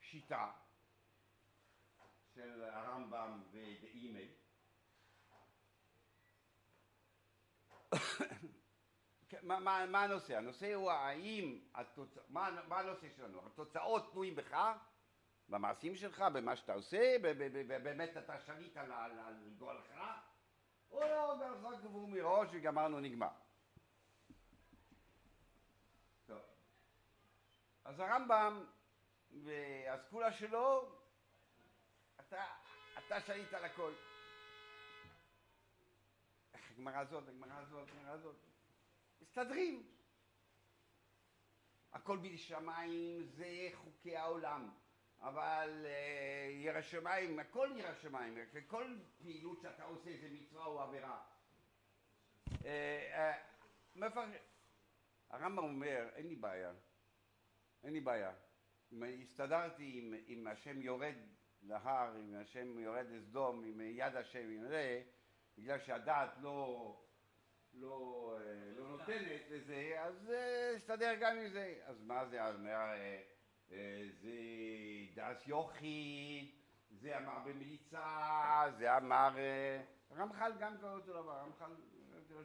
שיטה 0.00 0.52
של 2.34 2.64
הרמב"ם 2.64 3.42
ודאימי, 3.50 4.28
מה, 9.46 9.60
מה, 9.60 9.86
מה 9.86 10.02
הנושא? 10.02 10.36
הנושא 10.36 10.74
הוא 10.74 10.90
האם, 10.90 11.60
התוצ... 11.74 12.18
מה, 12.28 12.50
מה 12.68 12.78
הנושא 12.80 13.06
שלנו? 13.16 13.46
התוצאות 13.46 14.10
תלויים 14.12 14.36
בך, 14.36 14.56
במעשים 15.48 15.96
שלך, 15.96 16.24
במה 16.32 16.56
שאתה 16.56 16.72
עושה, 16.72 17.16
באמת 17.66 18.16
אתה 18.16 18.40
שליט 18.40 18.76
על, 18.76 18.92
על, 18.92 19.18
על 19.18 19.34
גואלך, 19.58 19.92
או 20.90 21.00
לא, 21.00 21.36
גואלך 21.62 21.80
קבעו 21.80 22.06
מראש 22.06 22.48
וגמרנו, 22.52 23.00
נגמר. 23.00 23.28
אז 27.84 28.00
הרמב"ם 28.00 28.64
והסקולה 29.44 30.32
שלו, 30.32 30.98
אתה, 32.20 32.44
אתה 32.98 33.20
שליט 33.20 33.54
על 33.54 33.64
הכל. 33.64 33.92
הגמרא 36.70 36.98
הזאת, 36.98 37.28
הגמרא 37.28 37.58
הזאת, 37.58 37.88
הגמרא 37.88 38.12
הזאת. 38.12 38.45
מסתדרים. 39.38 39.82
הכל 41.92 42.18
בשמיים 42.18 43.22
זה 43.36 43.68
חוקי 43.74 44.16
העולם, 44.16 44.70
אבל 45.20 45.86
אה, 45.86 46.48
ירא 46.52 46.82
שמיים, 46.82 47.38
הכל 47.38 47.70
ירא 47.76 47.94
שמיים, 47.94 48.38
כל 48.66 48.96
פעילות 49.22 49.60
שאתה 49.62 49.84
עושה 49.84 50.10
זה 50.20 50.28
מצווה 50.32 50.66
או 50.66 50.80
עבירה. 50.80 51.22
אה, 52.64 53.32
אה, 54.02 54.36
הרמב"ם 55.30 55.64
אומר, 55.64 56.08
אין 56.14 56.26
לי 56.26 56.36
בעיה, 56.36 56.72
אין 57.84 57.92
לי 57.92 58.00
בעיה. 58.00 58.32
אם 58.92 59.02
הסתדרתי 59.22 59.98
עם, 59.98 60.14
עם 60.26 60.46
השם 60.46 60.82
יורד 60.82 61.14
להר, 61.62 62.14
עם 62.14 62.34
השם 62.40 62.78
יורד 62.78 63.06
לסדום, 63.10 63.64
עם 63.64 63.80
יד 63.80 64.16
השם, 64.16 64.50
עם 64.50 64.68
זה, 64.68 65.02
בגלל 65.58 65.78
שהדעת 65.78 66.30
לא, 66.40 67.05
לא, 67.76 68.36
אה, 68.40 68.70
לא 68.76 68.88
נותנת 68.88 69.50
לזה, 69.50 69.94
אז 70.02 70.30
אה, 70.30 70.76
אסתדר 70.76 71.14
גם 71.20 71.36
עם 71.36 71.48
זה. 71.48 71.74
אז 71.84 72.02
מה 72.02 72.26
זה, 72.26 72.44
אז 72.44 72.54
אומר, 72.54 72.70
אה, 72.70 73.22
אה, 73.72 74.08
זה 74.20 74.30
דס 75.14 75.46
יוכי, 75.46 76.54
זה 76.90 77.18
אמר 77.18 77.38
במליצה, 77.44 78.64
זה 78.78 78.96
אמר, 78.96 79.38
אה, 79.38 79.82
רמח"ל 80.16 80.52
גם 80.58 80.78
קורא 80.80 80.92
אותו 80.92 81.12
דבר, 81.12 81.38
רמח"ל, 81.38 81.72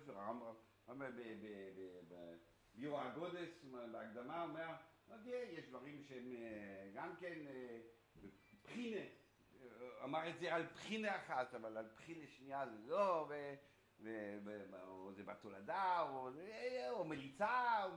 הרמב"ם, 0.08 0.54
ב- 1.00 1.04
ב- 1.04 1.46
ב- 1.78 2.14
ב- 2.14 2.36
ביור 2.76 3.02
הגודס, 3.02 3.66
בהקדמה, 3.92 4.44
אומר, 4.44 4.68
אוקיי, 5.12 5.50
יש 5.52 5.66
דברים 5.66 6.04
שהם 6.04 6.36
אה, 6.36 6.90
גם 6.94 7.16
כן 7.20 7.48
אה, 7.48 7.78
בחינה, 8.64 8.98
אה, 8.98 10.04
אמר 10.04 10.30
את 10.30 10.40
זה 10.40 10.56
על 10.56 10.64
בחינה 10.64 11.16
אחת, 11.16 11.54
אבל 11.54 11.78
על 11.78 11.86
בחינה 11.96 12.28
שנייה 12.28 12.66
זה 12.68 12.78
לא, 12.92 13.30
או 14.84 15.14
זה 15.14 15.24
בתולדה, 15.24 16.02
או, 16.02 16.32
זה- 16.32 16.88
או 16.90 17.06
מליצה, 17.06 17.84
או, 17.84 17.90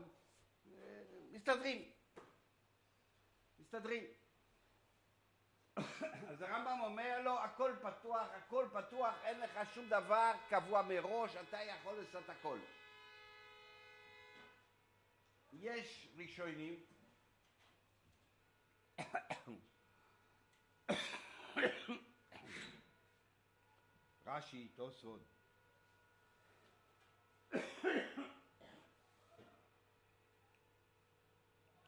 אה, 0.67 1.03
מסתדרים. 1.33 1.93
מסתדרים. 3.59 4.05
אז 6.31 6.43
הרמב"ם 6.43 6.81
אומר 6.81 7.23
לו, 7.23 7.39
הכל 7.41 7.77
פתוח, 7.83 8.27
הכל 8.31 8.69
פתוח, 8.73 9.15
אין 9.25 9.41
לך 9.41 9.75
שום 9.75 9.89
דבר 9.89 10.33
קבוע 10.49 10.83
מראש, 10.83 11.37
אתה 11.37 11.63
יכול 11.63 11.95
לעשות 11.99 12.29
הכל. 12.29 12.59
יש 15.53 16.09
ראשונים 16.17 16.85
רש"י, 24.27 24.69
תוספות, 24.69 25.34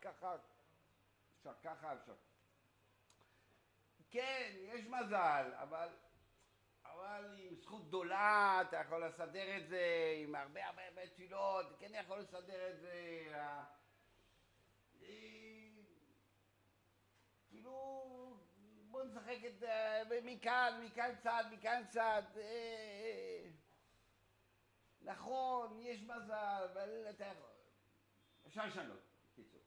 ככה, 0.00 0.36
ככה, 1.62 1.94
אפשר. 1.94 2.14
כן, 4.10 4.52
יש 4.56 4.86
מזל, 4.86 5.52
אבל, 5.54 5.88
אבל 6.84 7.36
עם 7.38 7.54
זכות 7.54 7.88
גדולה 7.88 8.58
אתה 8.68 8.76
יכול 8.76 9.06
לסדר 9.06 9.56
את 9.56 9.68
זה, 9.68 10.14
עם 10.22 10.34
הרבה 10.34 10.66
הרבה 10.66 10.82
הרבה 10.88 11.06
תפילות, 11.06 11.66
כן 11.78 11.94
יכול 11.94 12.18
לסדר 12.18 12.70
את 12.70 12.80
זה. 12.80 13.24
אה, 13.34 13.64
אה, 15.02 15.08
כאילו, 17.48 18.36
בוא 18.90 19.04
נשחק 19.04 19.38
את 19.46 19.62
אה, 19.62 20.02
מכאן, 20.22 20.80
מכאן 20.84 21.10
צד, 21.22 21.44
מכאן 21.52 21.82
צד. 21.90 22.22
אה, 22.36 23.46
נכון, 25.06 25.80
יש 25.80 26.02
מזל, 26.02 26.68
אבל 26.72 27.06
אתה 27.10 27.24
יכול. 27.24 27.50
אפשר 28.46 28.66
לשנות, 28.66 29.00
קיצור. 29.34 29.60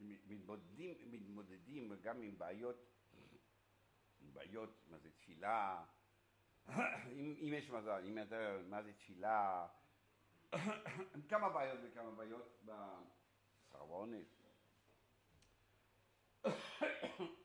מתמודדים, 0.00 1.10
מתמודדים 1.10 1.92
גם 2.02 2.22
עם 2.22 2.38
בעיות, 2.38 2.90
עם 4.20 4.32
בעיות, 4.32 4.82
מה 4.90 4.98
זה 4.98 5.10
תפילה, 5.10 5.84
אם, 6.68 7.36
אם 7.40 7.54
יש 7.54 7.70
מזל, 7.70 8.02
אם 8.04 8.18
אתה, 8.18 8.36
יודע 8.36 8.68
מה 8.68 8.82
זה 8.82 8.92
תפילה, 8.92 9.66
כמה 11.30 11.48
בעיות 11.48 11.78
וכמה 11.82 12.10
בעיות 12.10 12.64
בסרבונת. 12.64 14.26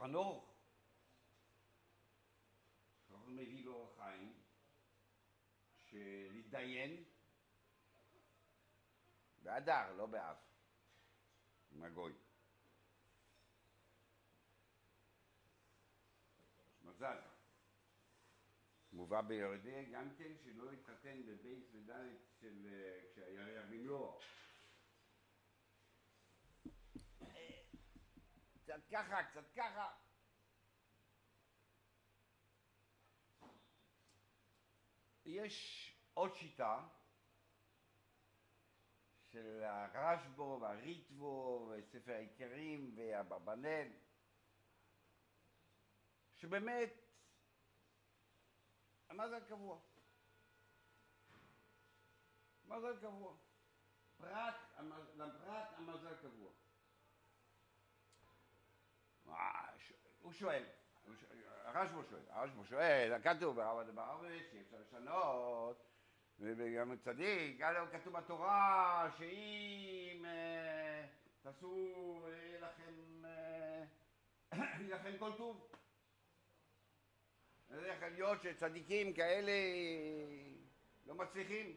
שולחן 0.00 0.14
אורך, 0.14 0.44
שולחן 3.08 3.36
מביא 3.36 3.64
באורח 3.64 3.96
חיים, 3.96 4.32
שלהתדיין 5.90 7.04
באדר, 9.42 9.92
לא 9.96 10.06
באב, 10.06 10.36
עם 11.72 11.82
הגוי. 11.82 12.12
מזל. 16.82 17.18
מובא 18.92 19.20
בירדיה 19.20 19.82
גם 19.82 20.14
כן 20.18 20.32
שלא 20.44 20.72
התחתן 20.72 21.22
בבייס 21.26 21.64
ודלת 21.74 22.20
של 22.40 22.66
כשהירח 23.12 23.64
במלואו. 23.70 24.20
קצת 28.80 28.88
ככה, 28.90 29.22
קצת 29.22 29.52
ככה. 29.56 29.92
יש 35.24 35.86
עוד 36.14 36.34
שיטה 36.34 36.88
של 39.24 39.62
הרשב"ו 39.62 40.58
והריטבו 40.60 41.68
וספר 41.70 42.12
העיקרים 42.12 42.94
והבבנאל 42.96 43.92
שבאמת 46.36 46.92
המזל 49.08 49.40
קבוע. 49.48 49.80
מזל 52.64 53.00
קבוע. 53.00 53.36
פרט, 54.16 54.54
לפרט 55.16 55.68
המזל 55.76 56.16
קבוע. 56.22 56.52
הוא 60.22 60.32
שואל, 60.32 60.62
הרשב"ו 61.64 62.02
שואל, 62.10 62.22
הרשב"ו 62.30 62.64
שואל, 62.64 63.18
כתוב 63.22 63.56
בעבד 63.56 63.94
בערבש, 63.94 64.42
שאי 64.50 64.60
אפשר 64.60 64.76
לשנות, 64.80 65.82
וגם 66.38 66.96
צדיק, 66.96 67.62
כתוב 67.92 68.12
בתורה 68.12 69.10
שאם 69.18 70.24
תעשו, 71.42 72.26
יהיה 72.28 72.60
לכם, 72.60 73.22
יהיה 74.52 74.96
לכם 74.96 75.18
כל 75.18 75.32
טוב. 75.36 75.66
זה 77.68 77.88
יכול 77.88 78.08
להיות 78.08 78.42
שצדיקים 78.42 79.12
כאלה 79.12 79.52
לא 81.06 81.14
מצליחים. 81.14 81.76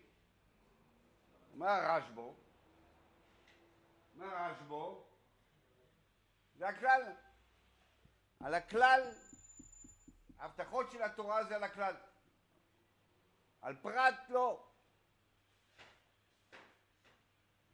מה 1.53 1.75
הרשב"ו? 1.75 2.35
מה 4.15 4.45
הרשב"ו? 4.45 5.05
זה 6.57 6.67
הכלל. 6.67 7.01
על 8.43 8.53
הכלל, 8.53 9.01
ההבטחות 10.37 10.91
של 10.91 11.01
התורה 11.01 11.43
זה 11.43 11.55
על 11.55 11.63
הכלל. 11.63 11.95
על 13.61 13.75
פרט 13.81 14.15
לא. 14.29 14.67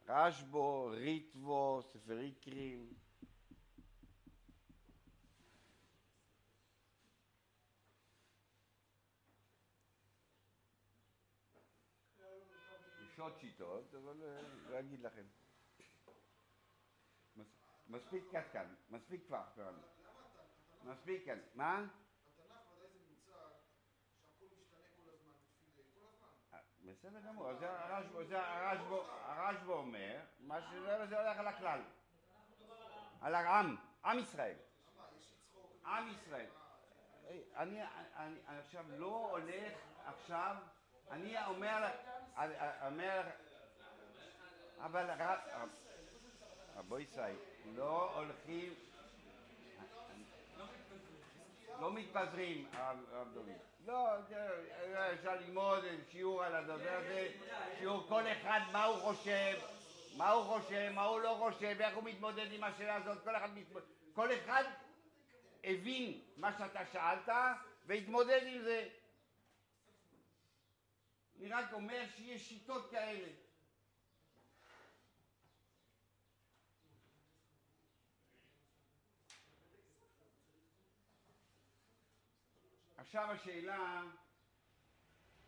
רשב"ו, 0.08 0.86
ריטבו, 0.86 1.82
ספר 1.82 2.16
עיקרים. 2.16 2.92
יש 13.02 13.18
עוד 13.18 13.38
שיטות, 13.40 13.94
אבל 13.94 14.16
לא 14.68 14.78
אגיד 14.80 15.00
לכם. 15.00 15.24
מספיק 17.88 18.24
כאן, 18.52 18.74
מספיק 18.90 19.26
כבר, 19.26 19.42
מספיק 20.84 21.24
כאן. 21.24 21.38
מה? 21.54 21.78
התנ"ך 21.78 22.72
ודאי 22.72 22.88
זה 22.92 22.98
נמצא 23.10 23.32
שהכל 23.32 24.46
משתנה 24.60 24.88
כל 24.96 25.10
הזמן, 25.12 25.32
כל 25.76 25.82
הזמן. 26.52 26.92
בסדר 26.92 27.20
גמור, 27.20 27.54
זה 28.28 28.40
הרשב"ו 29.24 29.72
אומר, 29.72 30.20
מה 30.40 30.60
שזה 30.60 31.06
זה 31.06 31.20
הולך 31.20 31.38
על 31.38 31.48
הכלל. 31.48 31.80
על 33.20 33.34
העם, 33.34 33.76
עם 34.04 34.18
ישראל. 34.18 34.56
עם 35.84 36.08
ישראל. 36.08 36.50
אני, 37.56 37.80
עכשיו 38.46 38.84
לא 38.98 39.28
הולך 39.30 39.72
עכשיו, 40.06 40.56
אני 41.10 41.46
אומר 41.46 41.88
אומר 42.86 43.22
אבל 44.80 45.10
רק, 45.10 45.40
בואי 46.88 47.06
סי, 47.06 47.20
לא 47.64 48.14
הולכים, 48.14 48.74
לא 51.80 51.92
מתפזרים, 51.92 52.68
הרב 52.72 53.34
דודי. 53.34 53.52
לא, 53.86 54.08
אפשר 55.14 55.34
ללמוד 55.34 55.84
שיעור 56.10 56.44
על 56.44 56.54
הדבר 56.54 56.96
הזה, 56.96 57.32
שיעור 57.78 58.06
כל 58.08 58.22
אחד 58.26 58.60
מה 58.72 58.84
הוא 58.84 58.96
חושב, 58.96 59.58
מה 60.16 60.30
הוא 60.30 60.44
חושב, 60.44 60.92
מה 60.94 61.02
הוא 61.02 61.20
לא 61.20 61.36
חושב, 61.38 61.76
איך 61.80 61.96
הוא 61.96 62.04
מתמודד 62.04 62.52
עם 62.52 62.64
השאלה 62.64 62.94
הזאת, 62.94 63.24
כל 63.24 63.36
אחד 63.36 63.54
מתמודד, 63.54 63.86
כל 64.14 64.28
אחד 64.32 64.64
הבין 65.64 66.20
מה 66.36 66.58
שאתה 66.58 66.80
שאלת 66.92 67.28
והתמודד 67.86 68.40
עם 68.46 68.62
זה. 68.62 68.88
אני 71.38 71.48
רק 71.48 71.72
אומר 71.72 72.04
שיש 72.16 72.48
שיטות 72.48 72.90
כאלה. 72.90 73.28
עכשיו 83.10 83.30
השאלה, 83.30 84.02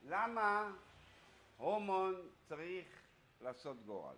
למה 0.02 0.72
הומון 1.56 2.30
צריך 2.48 3.02
לעשות 3.40 3.84
גורל? 3.84 4.16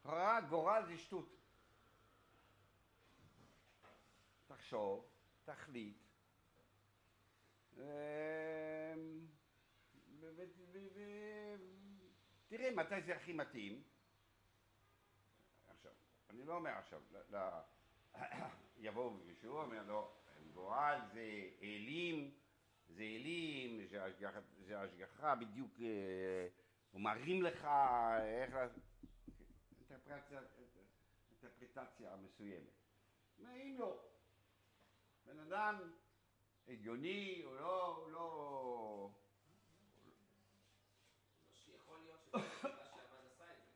לכאורה 0.00 0.40
גורל 0.40 0.82
זה 0.86 0.98
שטות. 0.98 1.28
תחשוב, 4.46 5.04
תחליט. 5.44 5.96
אמ, 7.76 7.82
תראה 12.48 12.70
מתי 12.70 13.02
זה 13.02 13.16
הכי 13.16 13.32
מתאים. 13.32 13.82
עכשיו, 15.68 15.92
אני 16.30 16.44
לא 16.44 16.54
אומר 16.54 16.70
עכשיו, 16.70 17.02
ל- 17.10 17.36
ל- 17.36 17.60
יבואו 18.78 19.10
מישהו, 19.10 19.58
אומר 19.58 19.82
לו, 19.82 20.10
גורל 20.54 21.00
זה 21.12 21.50
אלים, 21.62 22.30
זה 22.88 23.02
אלים, 23.02 23.86
זה 23.86 24.04
השגחה, 24.04 24.40
זה 24.66 24.80
השגחה 24.80 25.34
בדיוק, 25.34 25.80
אה, 25.80 26.48
הוא 26.90 27.00
מרים 27.00 27.42
לך 27.42 27.68
איך, 28.22 28.56
אינטרפרציה, 29.78 30.40
אינטרפרטציה 31.30 32.16
מסוימת. 32.16 32.78
אם 33.40 33.76
לא, 33.78 33.98
בן 35.26 35.38
אדם 35.38 35.92
הגיוני, 36.68 37.42
הוא 37.44 37.54
לא, 37.54 37.96
הוא 37.96 38.10
לא... 38.10 39.10
שיכול 41.52 41.98
להיות 41.98 42.20
שזה 42.22 42.38
הסיבה 42.38 42.84
שהמן 42.84 43.26
עשה 43.26 43.44
את 43.52 43.58
זה. 43.64 43.72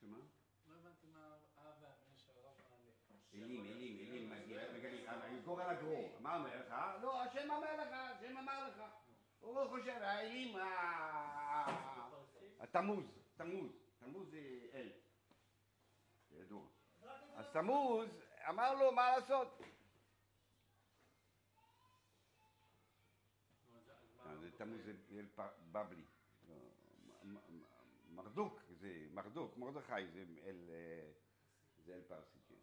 שמה? 0.00 0.18
לא 0.66 0.74
הבנתי 0.74 1.06
מה 1.06 1.36
האב 1.56 1.74
והבן 1.80 2.16
של 2.16 2.32
הרב 2.36 2.54
מעלה. 2.70 3.44
אלים, 3.44 3.64
אלים, 3.66 3.98
אלים, 3.98 4.30
מגלים, 4.30 5.04
גורל 5.44 5.62
הגרור, 5.62 6.16
מה 6.20 6.36
אומר 6.36 6.60
לך? 6.60 6.74
לא, 7.02 7.22
השם 7.22 7.50
אומר 7.50 7.76
לך, 7.76 7.88
השם 7.92 8.36
אמר 8.36 8.68
לך. 8.68 8.82
הוא 9.44 9.68
חושב, 9.68 9.98
האלים, 10.02 10.56
התמוז, 12.60 13.04
תמוז, 13.36 13.72
תמוז 13.98 14.30
זה 14.30 14.58
אל, 14.74 14.92
ידוע. 16.30 16.66
אז 17.34 17.46
תמוז 17.52 18.08
אמר 18.48 18.74
לו 18.74 18.92
מה 18.92 19.16
לעשות. 19.16 19.62
זה 24.40 24.50
תמוז 24.56 24.80
זה 24.84 25.22
בבלי. 25.72 26.04
מרדוק 28.10 28.60
זה 28.70 29.06
מרדוק, 29.10 29.56
מרדכי 29.56 30.06
זה 30.12 30.24
אל, 30.44 30.70
זה 31.84 31.94
אל 31.94 32.02
פרסי, 32.08 32.38
כן. 32.48 32.58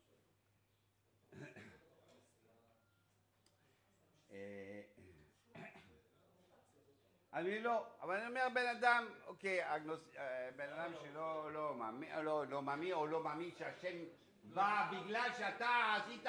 אני 7.33 7.59
לא, 7.59 7.85
אבל 8.01 8.15
אני 8.15 8.27
אומר 8.27 8.47
בן 8.53 8.67
אדם, 8.67 9.07
אוקיי, 9.27 9.75
אגנוס, 9.75 9.99
אה, 10.17 10.49
בן 10.55 10.69
אדם 10.73 10.91
שלא 11.01 11.51
לא 11.53 11.75
מאמין, 11.75 12.09
לא, 12.23 12.47
לא 12.47 12.61
מאמין 12.61 12.93
או 12.93 13.07
לא 13.07 13.23
מאמין 13.23 13.51
שהשם 13.57 13.97
בא 14.43 14.91
בגלל 14.91 15.29
שאתה 15.37 15.95
עשית, 15.95 16.25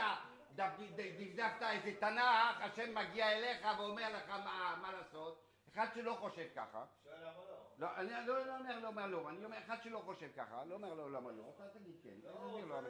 דפדפת 0.55 1.63
איזה 1.63 2.01
תנ"ך, 2.01 2.61
השם 2.61 2.95
מגיע 2.95 3.33
אליך 3.33 3.67
ואומר 3.79 4.17
לך 4.17 4.29
מה, 4.29 4.79
מה 4.83 4.93
לעשות. 4.93 5.45
אחד 5.73 5.87
שלא 5.95 6.17
חושב 6.21 6.49
ככה, 6.57 6.85
שואל 7.05 7.15
למה 7.21 7.45
לא? 7.49 7.63
לא, 7.79 7.89
אני 7.97 8.27
לא, 8.27 8.47
לא 8.47 8.57
אומר 8.59 8.81
לא 8.81 8.89
אומר 8.89 9.07
לא, 9.07 9.31
אני 9.31 9.45
אומר 9.45 9.59
אחד 9.59 9.83
שלא 9.83 9.99
חושב 9.99 10.29
ככה, 10.37 10.65
לא 10.65 10.75
אומר 10.75 10.95
לו 10.95 11.09
למה 11.09 11.33
לא, 11.33 11.53
אתה 11.57 11.79
תגיד 11.79 11.97
כן, 12.03 12.15
לא 12.25 12.31
אומר 12.31 12.81
כן. 12.81 12.82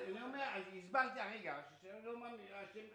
אני 0.00 0.22
אומר, 0.22 0.42
אז 0.42 0.62
הסברתי 0.78 1.20
הרגע, 1.20 1.60
מאמין, 2.16 2.46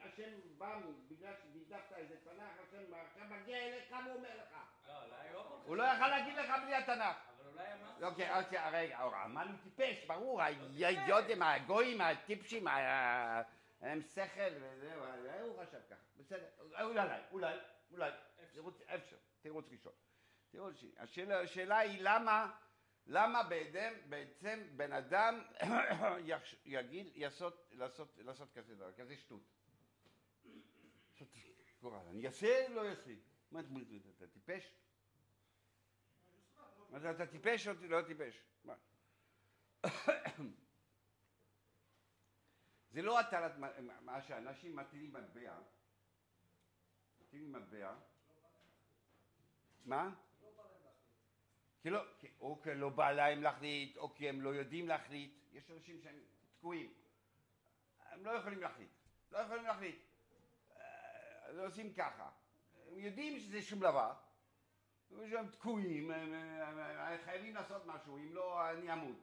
השם, 0.02 0.32
בא 0.58 0.80
בגלל 1.08 1.34
שדפדפת 1.44 1.94
איזה 1.96 2.16
תנ"ך, 2.24 2.68
השם 2.68 2.94
עכשיו 2.94 3.24
מגיע 3.30 3.58
אליך 3.58 3.96
ואומר 4.08 4.30
לך. 4.38 4.58
לא, 4.88 4.94
לא. 5.34 5.62
הוא 5.66 5.78
לא 5.78 5.84
יכל 5.84 6.08
להגיד 6.08 6.36
לך 6.36 6.52
בלי 6.64 6.76
התנ"ך. 6.76 7.16
אבל 7.38 7.48
אולי 7.48 7.74
אמרתי. 7.74 8.04
אוקיי, 8.04 8.40
אוקיי, 8.40 8.60
רגע, 8.72 9.00
אמרנו 9.26 9.58
טיפש, 9.64 10.06
ברור, 10.06 10.42
האידיוטים, 10.42 11.42
הגויים, 11.42 12.02
הטיפשים, 12.02 12.68
הם 13.82 14.02
שכל 14.02 14.42
וזהו, 14.62 15.02
אולי 15.04 15.40
הוא 15.40 15.64
חשב 15.64 15.80
ככה, 15.90 16.02
בסדר, 16.18 16.46
אולי, 16.82 16.84
אולי, 17.32 17.58
אולי, 17.92 18.10
אפשר, 18.96 19.16
תירוץ 19.42 19.66
ראשון. 19.72 19.94
השאלה 21.44 21.78
היא 21.78 22.00
למה, 22.02 22.52
למה 23.08 23.44
בעצם, 23.44 23.94
בעצם 24.10 24.64
בן 24.76 24.94
אדם 24.94 25.42
יגיד, 26.66 27.08
יעשות, 27.16 27.68
לעשות, 27.72 28.18
לעשות 28.18 28.52
כזה 28.54 28.76
דבר, 28.76 28.94
כזה 28.94 29.18
שטות. 29.18 29.44
לעשות 31.16 32.08
אני 32.10 32.28
אעשה, 32.28 32.68
לא 32.70 32.90
אעשה. 32.90 33.14
מה 33.52 33.60
אתה 34.18 34.28
טיפש? 34.28 34.74
אתה 36.96 37.28
טיפש 37.28 37.68
או 37.68 37.74
לא 37.90 38.02
טיפש? 38.02 38.44
זה 42.92 43.02
לא 43.02 43.20
הטלת, 43.20 43.52
מה 44.02 44.22
שאנשים 44.22 44.76
מטילים 44.76 45.14
מטבע, 45.14 45.60
מטילים 47.22 47.52
מטבע, 47.52 47.96
מה? 49.86 50.27
כי 51.88 51.92
לא, 51.92 52.02
כי- 52.20 52.28
או 52.40 52.62
כי 52.62 52.76
לא 52.76 52.90
בא 52.90 53.12
להם 53.12 53.44
להחליט, 53.44 53.98
או 53.98 54.14
כי 54.16 54.30
הם 54.30 54.42
לא 54.42 54.50
יודעים 54.50 54.88
להחליט, 54.88 55.32
יש 55.52 55.72
אנשים 55.72 56.00
שהם 56.02 56.20
תקועים, 56.58 56.94
הם 58.12 58.26
לא 58.26 58.32
יכולים 58.32 58.62
להחליט, 58.62 58.90
לא 59.32 59.38
יכולים 59.38 59.64
להחליט, 59.64 59.96
אה, 60.80 61.52
לא 61.52 61.66
עושים 61.66 61.94
ככה, 61.94 62.30
הם 62.88 63.00
יודעים 63.00 63.40
שזה 63.40 63.62
שום 63.62 63.80
דבר, 63.80 64.14
הם 65.12 65.48
תקועים, 65.48 66.12
הם, 66.12 66.34
הם, 66.34 66.80
הם 66.80 67.18
חייבים 67.26 67.56
לעשות 67.56 67.86
משהו, 67.86 68.18
אם 68.18 68.36
לא 68.36 68.70
אני 68.70 68.94
אמות. 68.94 69.18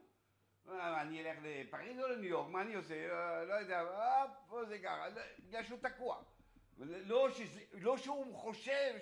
אני 0.69 1.21
אלך 1.21 1.37
לפריז 1.41 1.99
או 1.99 2.07
לניו 2.07 2.25
יורק, 2.25 2.49
מה 2.51 2.61
אני 2.61 2.75
עושה? 2.75 3.11
אה, 3.11 3.43
לא 3.45 3.53
יודע, 3.53 3.81
אה, 3.81 4.25
פה 4.47 4.65
זה 4.65 4.79
ככה, 4.79 5.09
לא, 5.09 5.21
בגלל 5.39 5.63
שהוא 5.63 5.79
תקוע. 5.79 6.23
לא, 6.79 7.29
שזה, 7.31 7.61
לא 7.73 7.97
שהוא 7.97 8.35
חושב 8.35 8.93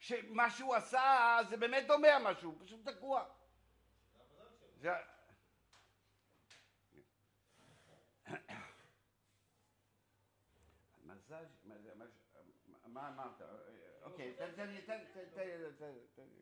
שמה 0.00 0.50
שהוא 0.50 0.74
עשה 0.74 1.38
זה 1.48 1.56
באמת 1.56 1.90
אומר 1.90 2.18
משהו, 2.24 2.50
הוא 2.50 2.58
פשוט 2.64 2.88
תקוע. 2.88 3.24
זה... 4.76 4.90
מזל, 11.04 11.44
מה 12.86 13.08
אמרת? 13.08 13.42
אוקיי, 14.02 14.34
תן 14.56 14.68
לי, 14.70 14.82
תן, 14.82 14.98
תן, 15.14 15.24
תן, 15.34 15.72
תן, 15.78 15.94
תן, 16.14 16.22
תן. 16.24 16.32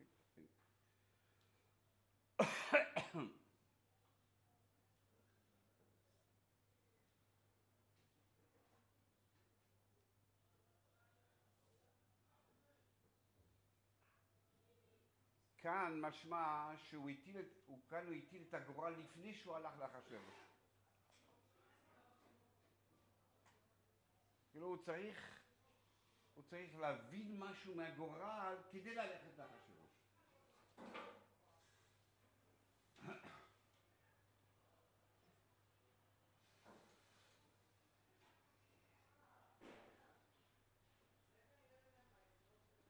כאן 15.69 16.01
משמע 16.01 16.71
שהוא 16.89 17.09
הטיל, 17.09 17.39
את- 17.39 17.45
הוא 17.67 17.79
כאן 17.89 18.05
הוא 18.07 18.15
הטיל 18.15 18.43
את 18.49 18.53
הגורל 18.53 18.93
לפני 18.93 19.33
שהוא 19.33 19.55
הלך 19.55 19.77
לאחשוורוש. 19.79 20.43
כאילו 24.51 24.67
הוא 24.67 24.77
צריך, 24.77 25.39
הוא 26.33 26.43
צריך 26.43 26.75
להבין 26.75 27.39
משהו 27.39 27.75
מהגורל 27.75 28.57
כדי 28.71 28.95
ללכת 28.95 29.37
לאחשוורוש. 29.37 29.69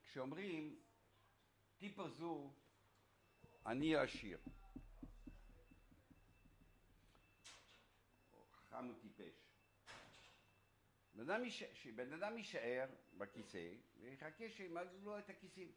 כשאומרים 0.04 0.80
טיפה 1.78 2.10
זו 2.10 2.54
אני 3.66 3.96
עשיר. 3.96 4.40
או 8.34 8.46
חכם 8.52 8.86
הוא 8.86 8.96
שבן 11.74 12.14
אדם 12.14 12.38
יישאר 12.38 12.90
בכיסא 13.18 13.74
ויחכה 14.00 14.50
שימלאו 14.50 15.00
לו 15.02 15.20
את 15.20 15.30
הכיסים. 15.30 15.72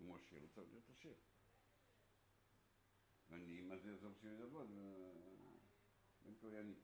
אם 0.00 0.06
הוא 0.06 0.16
עשיר, 0.16 0.40
הוא 0.40 0.48
צריך 0.48 0.68
להיות 0.70 0.88
עשיר. 0.88 1.14
אני, 3.30 3.60
מה 3.60 3.76
זה 3.76 3.90
יעזור 3.90 4.12
שהוא 4.20 4.32
יעבוד? 4.40 4.70
אה, 4.70 5.10
בן 6.24 6.34
כהני. 6.40 6.74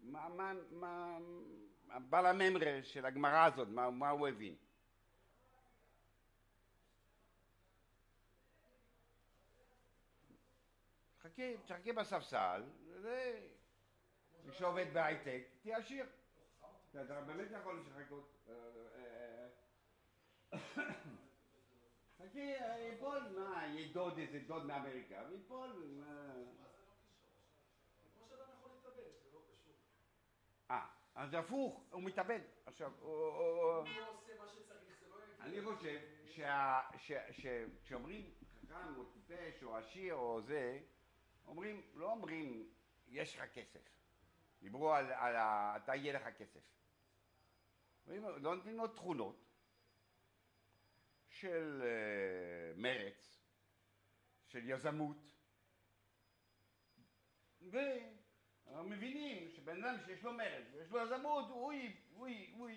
מה, 0.00 0.28
מה, 0.28 0.52
מה, 0.70 1.18
הבעל 1.90 2.26
הממרה 2.26 2.78
של 2.82 3.06
הגמרא 3.06 3.44
הזאת, 3.44 3.68
מה, 3.68 3.90
מה 3.90 4.10
הוא 4.10 4.28
הבין? 4.28 4.54
חכה, 11.22 11.42
תחכה 11.66 11.92
בספסל, 11.92 12.62
זה... 13.00 13.40
מי 14.44 14.52
שעובד 14.52 14.86
בהייטק, 14.92 15.42
תהיה 15.62 15.78
עשיר. 15.78 16.06
אתה 16.90 17.20
באמת 17.20 17.48
יכול 17.60 17.84
לחכות. 17.86 18.30
אה, 18.48 18.54
אה, 20.52 20.58
חכה, 22.18 22.40
ייפול, 22.78 23.18
מה, 23.38 23.66
יהיה 23.66 23.92
דוד, 23.92 24.18
איזה 24.18 24.38
דוד 24.46 24.66
מאמריקה, 24.66 25.22
ויפול, 25.30 25.70
מה... 26.00 26.32
כמו 28.18 28.26
שאדם 28.28 28.46
יכול 28.58 28.70
להתאבד, 28.74 29.02
זה 29.22 29.30
לא 29.32 29.40
קשור. 29.40 29.74
אה, 30.70 30.86
אז 31.14 31.30
זה 31.30 31.38
הפוך, 31.38 31.84
הוא 31.90 32.02
מתאבד. 32.02 32.40
עכשיו, 32.66 32.92
הוא- 33.00 33.28
עושה 34.08 34.38
מה 34.38 34.48
שצריך, 34.48 35.00
זה 35.00 35.06
לא. 35.08 35.16
אני 35.40 35.62
חושב 35.62 36.00
שה- 36.26 36.80
ש- 36.98 37.12
ש- 37.30 37.46
כשאומרים 37.84 38.30
חכם 38.66 38.96
או 38.96 39.04
טיפש 39.04 39.62
או 39.62 39.76
עשיר 39.76 40.14
או 40.14 40.40
זה, 40.42 40.80
אומרים, 41.46 41.82
לא 41.94 42.10
אומרים 42.10 42.70
יש 43.08 43.36
לך 43.36 43.52
כסף. 43.54 43.80
דיברו 44.62 44.92
על, 44.94 45.12
על 45.12 45.36
ה... 45.36 45.76
אתה 45.76 45.94
יהיה 45.94 46.12
לך 46.12 46.28
כסף. 46.38 46.60
לא 48.06 48.54
נותנים 48.56 48.76
לו 48.76 48.88
תכונות 48.88 49.44
של 51.28 51.82
אה, 51.84 52.72
מרץ, 52.76 53.40
של 54.46 54.70
יזמות, 54.70 55.30
ומבינים 58.80 59.50
שבן 59.50 59.84
אדם 59.84 59.96
שיש 60.06 60.22
לו 60.22 60.32
מרץ 60.32 60.64
ויש 60.72 60.90
לו 60.90 60.98
יזמות, 60.98 61.48
הוא, 61.48 61.72
הוא, 62.14 62.28
הוא, 62.56 62.68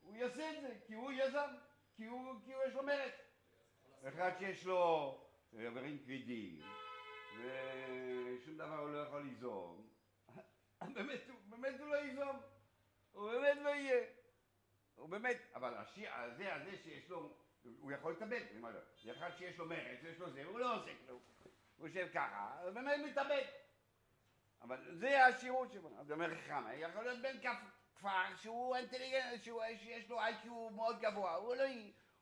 הוא 0.00 0.16
יעשה 0.16 0.50
את 0.50 0.60
זה, 0.62 0.74
כי 0.86 0.94
הוא 0.94 1.12
יזם, 1.12 1.50
כי 1.96 2.04
הוא, 2.04 2.34
כי 2.44 2.52
הוא 2.54 2.62
יש 2.64 2.74
לו 2.74 2.82
מרץ. 2.82 3.12
אחד 4.08 4.30
שיש 4.38 4.66
לו 4.66 5.20
איברים 5.58 5.98
כבדים, 5.98 6.60
ושום 7.38 8.56
דבר 8.56 8.78
הוא 8.78 8.90
לא 8.90 8.98
יכול 8.98 9.22
ליזום, 9.22 9.88
באמת, 10.94 11.20
באמת 11.48 11.80
הוא 11.80 11.88
לא 11.88 11.96
ייזום, 11.96 12.36
הוא 13.12 13.30
באמת 13.30 13.58
לא 13.62 13.68
יהיה. 13.68 14.06
הוא 14.94 15.08
באמת, 15.08 15.36
אבל 15.54 15.74
השיר 15.74 16.14
הזה, 16.14 16.54
הזה 16.54 16.76
שיש 16.82 17.10
לו, 17.10 17.36
הוא 17.62 17.92
יכול 17.92 18.12
להתאבד, 18.12 18.42
לו, 18.60 18.68
אחד 19.12 19.30
שיש 19.38 19.58
לו 19.58 19.66
מרץ, 19.66 19.98
יש 20.02 20.18
לו 20.18 20.30
זה, 20.30 20.44
הוא 20.44 20.58
לא 20.58 20.76
עושה 20.76 20.90
כלום. 21.06 21.20
הוא 21.76 21.88
יושב 21.88 22.08
ככה, 22.14 22.60
הוא 22.62 22.70
באמת 22.70 23.00
מתאבד. 23.10 23.44
אבל 24.64 24.98
זה 24.98 25.24
השירות 25.26 25.72
שלו. 25.72 25.90
אז 25.98 26.12
אומר 26.12 26.34
חכם, 26.34 26.64
יכול 26.78 27.04
להיות 27.04 27.22
בן 27.22 27.38
כפר 27.94 28.36
שהוא 28.36 28.76
אינטליגנט, 28.76 29.42
שיש 29.42 30.10
לו 30.10 30.20
איי-קיו 30.20 30.70
מאוד 30.70 31.00
גבוה, 31.00 31.34
הוא 31.34 31.54
לא, 31.54 31.64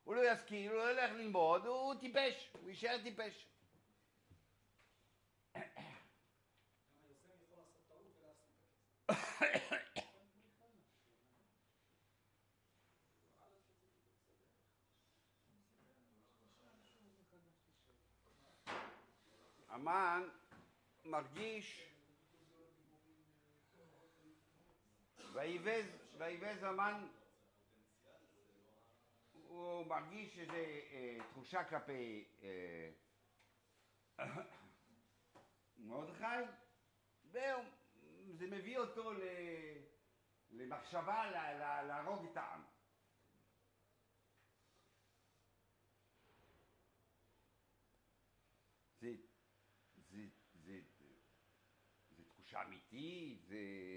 הוא 0.04 0.14
לא 0.14 0.30
יזכיר, 0.30 0.72
הוא 0.72 0.78
לא 0.78 0.90
ילך 0.90 1.10
ללמוד, 1.12 1.66
הוא 1.66 1.94
טיפש, 1.94 2.50
הוא 2.52 2.70
יישאר 2.70 3.02
טיפש. 3.02 3.48
המן 19.68 20.28
מרגיש 21.04 21.91
ויבז 25.32 26.62
המן 26.62 27.06
הוא 29.32 29.86
מרגיש 29.86 30.38
איזו 30.38 30.52
אה, 30.54 31.18
תחושה 31.30 31.64
כלפי 31.64 32.24
אה, 32.42 32.90
מרדכי 35.76 36.42
וזה 37.24 38.46
מביא 38.46 38.78
אותו 38.78 39.12
ל, 39.12 39.22
למחשבה 40.50 41.30
להרוג 41.82 42.26
את 42.32 42.36
העם. 42.36 42.62
זה, 49.00 49.14
זה, 49.96 50.26
זה, 50.54 50.80
זה 52.10 52.24
תחושה 52.24 52.62
אמיתית, 52.62 53.42
זה, 53.46 53.46
זה, 53.46 53.58
זה 53.58 53.91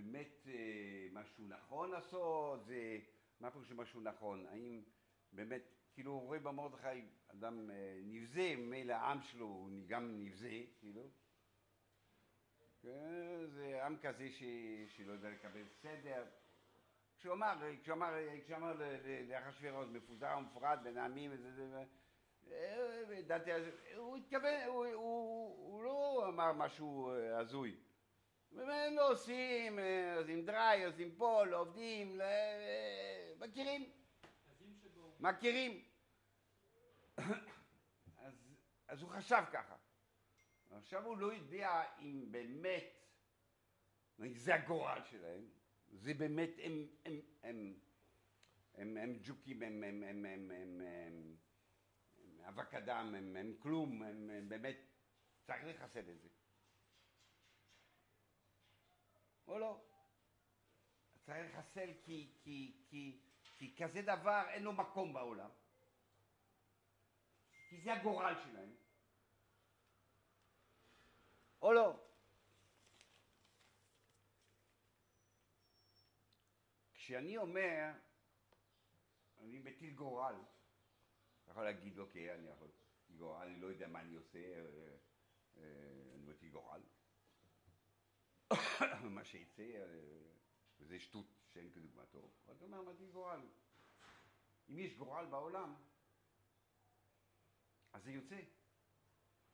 באמת 0.00 0.46
אה, 0.46 1.08
משהו 1.12 1.44
נכון 1.48 1.90
לעשות, 1.90 2.64
זה, 2.64 2.98
מה 3.40 3.50
פירוש 3.50 3.72
משהו 3.72 4.00
נכון? 4.00 4.46
האם 4.46 4.82
באמת, 5.32 5.62
כאילו 5.94 6.18
רואה 6.18 6.38
במרדכי 6.38 7.06
אדם 7.28 7.70
אה, 7.70 8.00
נבזה, 8.04 8.54
מילא 8.56 8.92
העם 8.92 9.22
שלו 9.22 9.46
הוא 9.46 9.70
גם 9.86 10.24
נבזה, 10.24 10.62
כאילו. 10.78 11.10
כן, 12.82 13.46
זה 13.46 13.86
עם 13.86 13.96
כזה 14.02 14.30
ש... 14.30 14.42
שלא 14.88 15.12
יודע 15.12 15.30
לקבל 15.30 15.64
סדר. 15.68 16.24
כשהוא 17.18 17.32
אמר, 17.32 17.54
כשהוא 17.82 17.94
אמר, 17.94 18.14
כשהוא 18.44 18.56
אמר 18.56 18.72
לאחשוורוש 19.28 19.88
מפוזר 19.88 20.34
ומפורד 20.38 20.78
בין 20.82 20.98
העמים 20.98 21.36
זה, 21.36 21.84
אה, 22.52 23.54
אז 23.54 23.62
הוא 23.96 24.16
התכוון, 24.16 24.60
הוא, 24.66 24.86
הוא, 24.86 25.56
הוא 25.56 25.84
לא 25.84 26.24
אמר 26.28 26.52
משהו 26.52 27.12
הזוי. 27.38 27.76
באמת 28.52 28.92
לא 28.96 29.12
עושים, 29.12 29.78
אה, 29.78 30.16
עושים 30.16 30.44
דריי, 30.44 30.84
עושים 30.84 31.14
פה, 31.16 31.44
לא 31.44 31.60
עובדים, 31.60 32.18
לא, 32.18 32.24
מכירים. 33.38 33.90
מכירים. 35.20 35.84
אז, 38.18 38.34
אז 38.88 39.02
הוא 39.02 39.10
חשב 39.10 39.42
ככה. 39.52 39.76
עכשיו 40.70 41.06
הוא 41.06 41.18
לא 41.18 41.32
יודע 41.32 41.84
אם 42.00 42.32
באמת, 42.32 42.84
זה 44.34 44.54
הגורל 44.54 45.00
שלהם, 45.10 45.48
זה 45.92 46.14
באמת, 46.14 46.50
הם, 46.62 46.86
הם, 47.04 47.20
הם, 47.42 47.74
הם, 48.74 48.96
הם 48.96 49.18
ג'וקים, 49.22 49.62
הם, 49.62 49.82
הם, 49.84 50.02
הם, 50.02 50.26
הם, 50.26 50.50
הם, 50.50 50.80
הם, 50.80 51.36
אבק 52.48 52.74
אדם, 52.74 53.14
הם, 53.14 53.36
הם 53.36 53.54
כלום, 53.58 54.02
הם, 54.02 54.30
הם 54.30 54.48
באמת, 54.48 54.76
צריך 55.42 55.64
לחסל 55.64 56.10
את 56.10 56.20
זה. 56.20 56.28
או 59.50 59.58
לא? 59.58 59.80
צריך 61.26 61.54
לחסל 61.54 61.90
כי, 62.02 62.32
כי, 62.42 62.82
כי, 62.88 63.20
כי 63.58 63.76
כזה 63.78 64.02
דבר 64.02 64.48
אין 64.48 64.62
לו 64.62 64.72
מקום 64.72 65.12
בעולם. 65.12 65.50
כי 67.68 67.80
זה 67.80 67.92
הגורל 67.92 68.34
שלהם. 68.44 68.74
או 71.62 71.72
לא? 71.72 72.06
כשאני 76.94 77.36
אומר, 77.36 77.92
אני 79.38 79.58
מטיל 79.58 79.94
גורל, 79.94 80.34
אתה 81.42 81.50
יכול 81.50 81.64
להגיד, 81.64 81.98
אוקיי, 81.98 82.34
אני 82.34 82.48
יכול, 82.48 82.68
גורל, 83.16 83.46
אני 83.46 83.60
לא 83.60 83.66
יודע 83.66 83.88
מה 83.88 84.00
אני 84.00 84.14
עושה, 84.14 84.38
אה, 84.38 84.96
אה, 85.56 85.62
אני 86.14 86.26
מטיל 86.26 86.50
גורל. 86.50 86.82
מה 89.16 89.24
שיצא, 89.24 89.62
אה, 89.62 89.84
וזה 90.80 91.00
שטות 91.00 91.26
שאין 91.48 91.70
כדוגמתו, 91.70 92.18
אבל 92.46 92.54
אתה 92.56 92.64
אומר, 92.64 92.82
מטיל 92.82 93.10
גורל. 93.10 93.40
אם 94.70 94.78
יש 94.78 94.94
גורל 94.94 95.26
בעולם, 95.26 95.74
אז 97.92 98.02
זה 98.02 98.10
יוצא. 98.10 98.40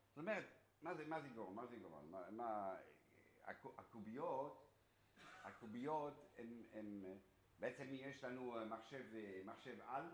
זאת 0.08 0.18
אומרת, 0.18 0.44
מה 0.82 0.94
זה, 0.94 1.04
מה 1.04 1.20
זה 1.20 1.28
גורל? 1.28 1.54
מה 1.54 1.66
זה 1.66 1.76
גורל? 1.76 2.04
מה, 2.04 2.30
מה, 2.30 2.76
הקו- 3.44 3.74
הקוביות, 3.78 4.68
הקוביות 5.42 6.14
הם, 6.38 6.62
הם, 6.72 7.04
בעצם 7.58 7.86
יש 7.90 8.24
לנו 8.24 8.54
מחשב, 8.66 9.04
מחשב 9.44 9.80
על, 9.80 10.04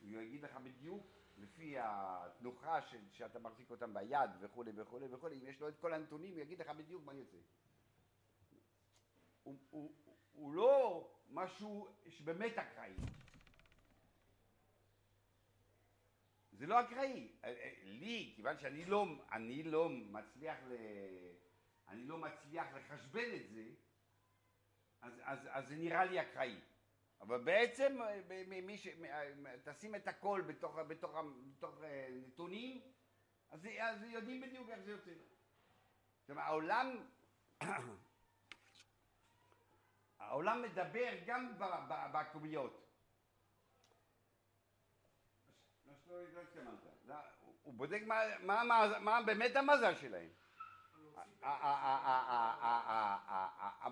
הוא 0.00 0.20
יגיד 0.20 0.42
לך 0.42 0.56
בדיוק, 0.56 1.06
לפי 1.36 1.76
התנוחה 1.78 2.82
של, 2.82 3.10
שאתה 3.10 3.38
מחזיק 3.38 3.70
אותם 3.70 3.94
ביד 3.94 4.30
וכולי 4.40 4.72
וכולי 4.76 5.06
וכולי, 5.14 5.36
אם 5.36 5.46
יש 5.46 5.60
לו 5.60 5.68
את 5.68 5.78
כל 5.80 5.94
הנתונים, 5.94 6.32
הוא 6.32 6.40
יגיד 6.40 6.58
לך 6.58 6.70
בדיוק 6.70 7.04
מה 7.04 7.14
יוצא. 7.14 7.38
הוא, 9.44 9.58
הוא, 9.70 9.92
הוא 10.32 10.54
לא 10.54 11.08
משהו 11.30 11.88
שבאמת 12.08 12.58
אקראי. 12.58 12.92
זה 16.52 16.66
לא 16.66 16.80
אקראי. 16.80 17.28
אה, 17.44 17.48
אה, 17.48 17.72
לי, 17.84 18.32
כיוון 18.36 18.58
שאני 18.58 18.84
לא, 18.84 19.06
אני 19.32 19.62
לא 19.62 19.88
מצליח 19.88 20.56
ל... 20.68 20.74
אני 21.88 22.04
לא 22.06 22.18
מצליח 22.18 22.66
לחשבן 22.74 23.34
את 23.34 23.50
זה, 23.50 23.64
אז, 25.02 25.12
אז, 25.22 25.38
אז 25.50 25.68
זה 25.68 25.76
נראה 25.76 26.04
לי 26.04 26.20
אקראי. 26.20 26.60
אבל 27.20 27.44
בעצם, 27.44 28.02
אה, 28.02 28.42
מי 28.46 28.78
ש... 28.78 28.88
תשים 29.64 29.94
את 29.94 30.08
הכל 30.08 30.42
בתוך, 30.46 30.78
בתוך, 30.78 31.16
בתוך 31.56 31.80
נתונים, 32.26 32.80
אז, 33.50 33.68
אז 33.78 34.02
יודעים 34.02 34.40
בדיוק 34.40 34.68
איך 34.68 34.80
זה 34.80 34.90
יוצא. 34.90 35.10
זאת 36.20 36.30
אומרת, 36.30 36.44
העולם, 36.46 37.06
העולם 40.28 40.62
מדבר 40.62 41.10
גם 41.26 41.52
בעקוביות. 42.12 42.80
הוא 47.62 47.74
בודק 47.74 48.02
מה 49.00 49.22
באמת 49.26 49.56
המזל 49.56 49.94
שלהם. 49.94 50.28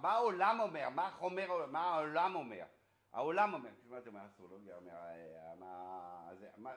מה 0.03 0.11
העולם 0.13 0.61
אומר? 0.61 0.89
מה 0.89 1.07
החומר, 1.07 1.49
אומר? 1.49 1.67
מה 1.67 1.95
העולם 1.95 2.35
אומר? 2.35 2.65
העולם 3.13 3.55
אומר, 3.55 3.71
מה 3.89 3.99
אתה 3.99 4.09
אומר 4.11 4.27
אסטרולוגיה, 4.27 4.77
אומר, 4.77 4.95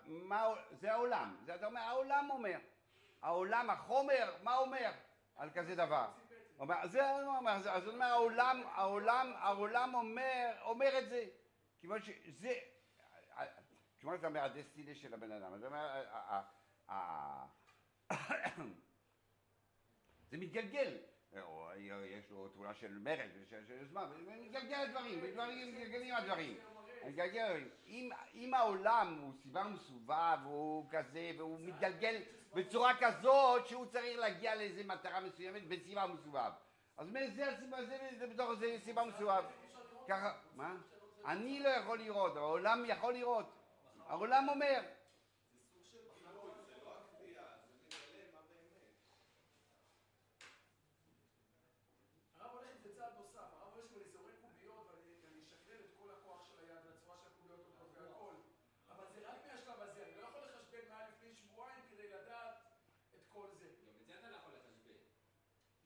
מה, 0.08 0.54
זה 0.72 0.94
העולם, 0.94 1.36
זה 1.46 1.56
אתה 1.56 1.66
אומר, 1.66 1.82
העולם 1.82 2.30
אומר, 2.30 2.60
העולם, 3.22 3.70
החומר, 3.70 4.36
מה 4.44 4.58
אומר 4.58 4.92
על 5.36 5.50
כזה 5.54 5.76
דבר? 5.76 6.08
אומר, 6.60 6.88
זה 6.88 7.74
אז 7.74 7.88
אומר, 7.88 8.06
העולם, 8.06 8.62
העולם, 8.72 9.34
העולם 9.36 9.96
אומר, 9.96 10.52
אומר 10.62 11.00
את 11.00 11.10
זה. 11.10 11.26
כיוון 11.80 12.02
שזה, 12.02 12.54
כמו 14.00 14.16
שאתה 14.16 14.28
אומר, 14.28 14.44
הדסטיני 14.44 14.96
של 14.96 15.14
הבן 15.14 15.32
אדם, 15.32 15.54
הוא 15.54 15.66
אומר, 15.66 16.04
זה 20.30 20.38
מתגלגל. 20.38 20.98
או 21.42 21.70
יש 22.06 22.30
לו 22.30 22.50
תמונה 22.50 22.74
של 22.74 22.98
מרד, 23.00 23.30
של 23.50 23.66
של 23.68 23.74
יוזמה, 23.74 24.10
ומתגלגל 24.26 24.76
הדברים, 24.76 25.20
ודברים, 25.24 25.72
מתגלגלים 25.72 26.16
הדברים. 26.16 26.58
מתגלגל 27.08 27.42
הדברים. 27.42 27.70
אם 28.34 28.54
העולם 28.54 29.18
הוא 29.22 29.34
סיבה 29.44 29.64
מסובב, 29.64 30.38
הוא 30.44 30.90
כזה, 30.92 31.32
והוא 31.38 31.60
מתגלגל 31.60 32.22
בצורה 32.56 32.94
כזאת 33.00 33.68
שהוא 33.68 33.86
צריך 33.86 34.20
להגיע 34.20 34.56
לאיזה 34.56 34.84
מטרה 34.84 35.20
מסוימת 35.20 35.68
בסיבה 35.68 36.08
מסובב. 36.08 36.52
אז 36.98 37.08
מה, 37.10 37.20
זה 37.36 37.52
הסיבה, 37.52 37.86
זה, 37.86 38.10
זה 38.20 38.28
בתוך 38.28 38.54
זה 38.60 38.78
סיבה 38.84 39.04
מסובב. 39.04 39.44
ככה, 40.08 40.38
מה? 40.56 40.76
אני 41.26 41.60
לא 41.60 41.70
יכול 41.70 42.00
לראות, 42.00 42.38
העולם 42.38 42.84
יכול 42.88 43.14
לראות. 43.14 43.46
העולם 44.08 44.50
אומר. 44.50 44.82
הרב 52.40 52.52
הולך 52.52 52.68
עם 52.72 52.78
זה 52.84 52.96
צעד 52.98 53.14
נוסף, 53.18 53.38
הרב 53.38 53.74
הולך 53.74 53.92
עם 53.92 54.00
איזה 54.00 54.18
עורק 54.18 54.34
קוביות 54.42 54.88
ואני 54.92 55.14
ואני 55.24 55.42
אשקלל 55.44 55.80
את 55.86 55.92
כל 56.00 56.10
הכוח 56.12 56.46
של 56.48 56.60
היד 56.60 56.86
והצורה 56.86 57.18
של 57.18 57.28
הקוביות 57.28 57.60
עובדות 57.80 57.90
והכל. 57.98 58.36
אבל 58.90 59.06
זה 59.14 59.30
רק 59.30 59.38
מהשלב 59.48 59.82
הזה, 59.82 60.04
אני 60.04 60.22
לא 60.22 60.28
יכול 60.28 60.42
לחשבן 60.42 60.90
מה 60.90 60.98
היה 60.98 61.10
לפני 61.10 61.36
שבועיים 61.36 61.84
כדי 61.92 62.08
לדעת 62.08 62.56
את 63.16 63.24
כל 63.34 63.48
זה. 63.60 63.66
גם 63.88 63.94
את 64.02 64.06
זה 64.08 64.14
אתה 64.20 64.30
לא 64.30 64.36
יכול 64.36 64.54
לחשבן. 64.54 65.00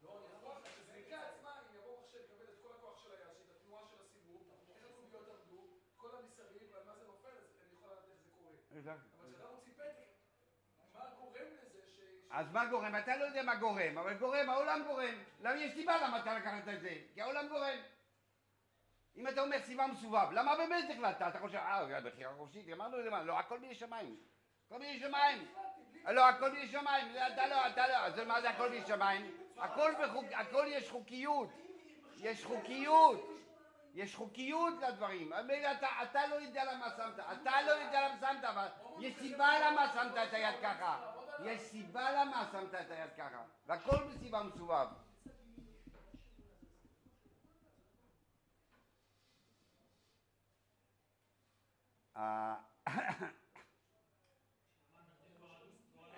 לא, 0.03 0.17
אני 0.17 0.35
יכול, 0.37 0.55
הזריקה 0.81 1.17
עצמה, 1.29 1.51
אם 1.59 1.75
יבוא 1.75 2.01
מחשב, 2.01 2.17
יקבל 2.17 2.45
את 2.53 2.59
כל 2.61 2.71
הכוח 2.77 3.03
של 3.03 3.11
היד, 3.11 3.33
שאת 3.37 3.55
התנועה 3.55 3.83
של 3.91 3.97
הסיבוב, 4.05 4.43
איך 4.69 4.83
הקוביות 4.85 5.27
עמדו, 5.29 5.61
כל 5.97 6.11
המסביב, 6.17 6.63
ועל 6.71 6.83
מה 6.85 6.95
זה 6.99 7.05
נופל, 7.07 7.29
אז 7.29 7.49
אני 7.61 7.73
יכול 7.73 7.89
לדעת 7.89 8.05
איך 8.09 8.17
זה 8.23 8.29
קורה. 8.37 8.53
אבל 8.87 8.97
כשאדם 9.33 9.53
מוציא 9.55 9.73
פתק, 9.73 9.83
מה 10.93 11.05
גורם 11.19 11.45
לזה 11.61 11.81
ש... 11.87 11.99
אז 12.31 12.51
מה 12.51 12.65
גורם? 12.65 12.95
אתה 12.95 13.17
לא 13.17 13.23
יודע 13.23 13.43
מה 13.43 13.55
גורם, 13.55 13.97
אבל 13.97 14.13
גורם, 14.13 14.49
העולם 14.49 14.83
גורם. 14.87 15.23
למה 15.41 15.55
יש 15.55 15.73
סיבה 15.73 15.97
למה 15.97 16.19
אתה 16.19 16.33
לקחת 16.33 16.67
את 16.73 16.81
זה? 16.81 16.97
כי 17.13 17.21
העולם 17.21 17.47
גורם. 17.47 17.77
אם 19.17 19.27
אתה 19.27 19.41
אומר 19.41 19.59
סיבה 19.59 19.87
מסובב, 19.87 20.31
למה 20.31 20.55
באמת 20.55 20.89
החלטת? 20.89 21.21
אתה 21.29 21.39
חושב, 21.39 21.57
אה, 21.57 22.01
בחירה 22.01 22.33
חופשית, 22.33 22.69
אמרנו 22.73 22.97
למה? 22.97 23.23
לא, 23.23 23.39
הכל 23.39 23.59
בידי 23.59 23.75
שמיים. 23.75 24.17
הכל 24.65 24.79
בידי 24.79 24.99
שמיים. 24.99 25.47
לא, 26.05 26.29
הכל 26.29 26.51
משמיים, 26.51 27.11
זה 27.11 27.27
אתה 27.27 27.47
לא, 27.47 27.67
אתה 27.67 27.87
לא, 27.87 28.09
זה 28.09 28.25
מה 28.25 28.41
זה 28.41 28.49
הכל? 28.49 28.69
הכל, 29.57 29.91
בחוק, 30.03 30.25
הכל 30.33 30.65
יש 30.67 30.89
חוקיות, 30.89 31.49
יש 32.17 32.45
חוקיות, 32.45 33.38
יש 33.93 34.15
חוקיות 34.15 34.73
לדברים. 34.81 35.31
אתה, 36.01 36.27
לא 36.27 36.35
יודע 36.35 36.73
למה 36.73 36.89
שמת, 36.97 37.19
אתה 37.19 37.61
לא 37.61 37.71
יודע 37.71 38.07
למה 38.09 38.17
שמת, 38.19 38.43
אבל 38.43 38.67
יש 38.99 39.19
סיבה 39.19 39.59
למה 39.59 39.87
שמת 39.93 40.17
את 40.27 40.33
היד 40.33 40.55
ככה. 40.61 41.11
יש 41.43 41.61
סיבה 41.61 42.11
למה 42.11 42.49
שמת 42.51 42.73
את 42.73 42.91
היד 42.91 43.09
ככה, 43.17 43.43
והכל 43.65 44.03
בסיבה 44.03 44.43
מסובב. 44.43 44.87
ה- 52.15 52.55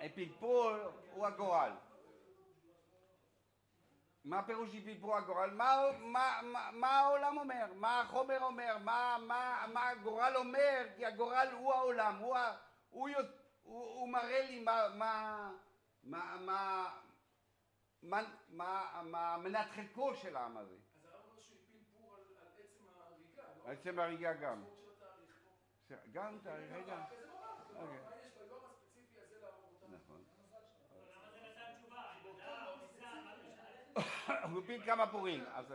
הפלפול 0.00 0.80
הוא 1.14 1.26
הגורל. 1.26 1.72
מה 4.24 4.38
הפירוש 4.38 4.70
שפלפול 4.72 5.18
הגורל? 5.18 5.50
מה, 5.50 5.76
מה, 5.98 6.40
מה, 6.42 6.70
מה 6.72 6.98
העולם 7.00 7.38
אומר? 7.38 7.66
מה 7.74 8.00
החומר 8.00 8.38
אומר? 8.44 8.78
מה, 8.78 9.16
מה, 9.20 9.66
מה 9.72 9.88
הגורל 9.88 10.36
אומר? 10.36 10.86
כי 10.96 11.06
הגורל 11.06 11.48
הוא 11.52 11.72
העולם, 11.74 12.16
הוא, 12.18 12.36
ה- 12.36 12.56
הוא, 12.90 13.08
הוא, 13.62 13.84
הוא 13.94 14.08
מראה 14.08 14.42
לי 14.50 14.60
מה, 14.64 14.88
מה, 14.94 15.50
מה, 16.04 16.36
מה, 16.40 16.90
מה, 18.02 18.22
מה, 18.48 19.02
מה 19.04 19.36
מנת 19.36 19.70
חלקו 19.70 20.14
של 20.14 20.36
העם 20.36 20.56
הזה. 20.56 20.74
אז 20.74 21.04
הרב 21.04 21.20
אומר 21.30 21.40
שהוא 21.40 21.58
הפיל 21.68 21.82
פור 21.92 22.14
על 22.14 22.20
על 22.22 22.52
עצם 22.58 22.84
ההריגה, 23.00 23.42
לא? 23.66 23.70
עצם 23.72 23.98
הריגה 23.98 24.32
גם. 24.32 24.64
גם 26.12 26.38
תאריך, 26.42 26.72
רגע. 26.72 27.04
וזה 27.10 27.26
ממש, 27.26 27.66
זה 27.72 27.78
אוקיי. 27.78 27.98
מה 28.04 28.16
יש 28.26 28.32
ביום 28.38 28.60
הספציפי 28.64 29.20
הזה 29.20 29.34
להרוג 29.40 29.64
אותם? 29.82 29.94
נכון. 29.94 30.24
למה 31.10 31.30
זה 31.32 31.40
נתן 31.40 31.74
תשובה? 31.80 32.02
עבודה, 32.20 32.66
ביזה, 32.80 33.06
מה 33.24 33.34
זה 33.36 33.42
משנה? 33.48 34.21
הוא 34.42 34.62
הפיל 34.62 34.84
כמה 34.84 35.10
פורים. 35.10 35.44
אז 35.54 35.74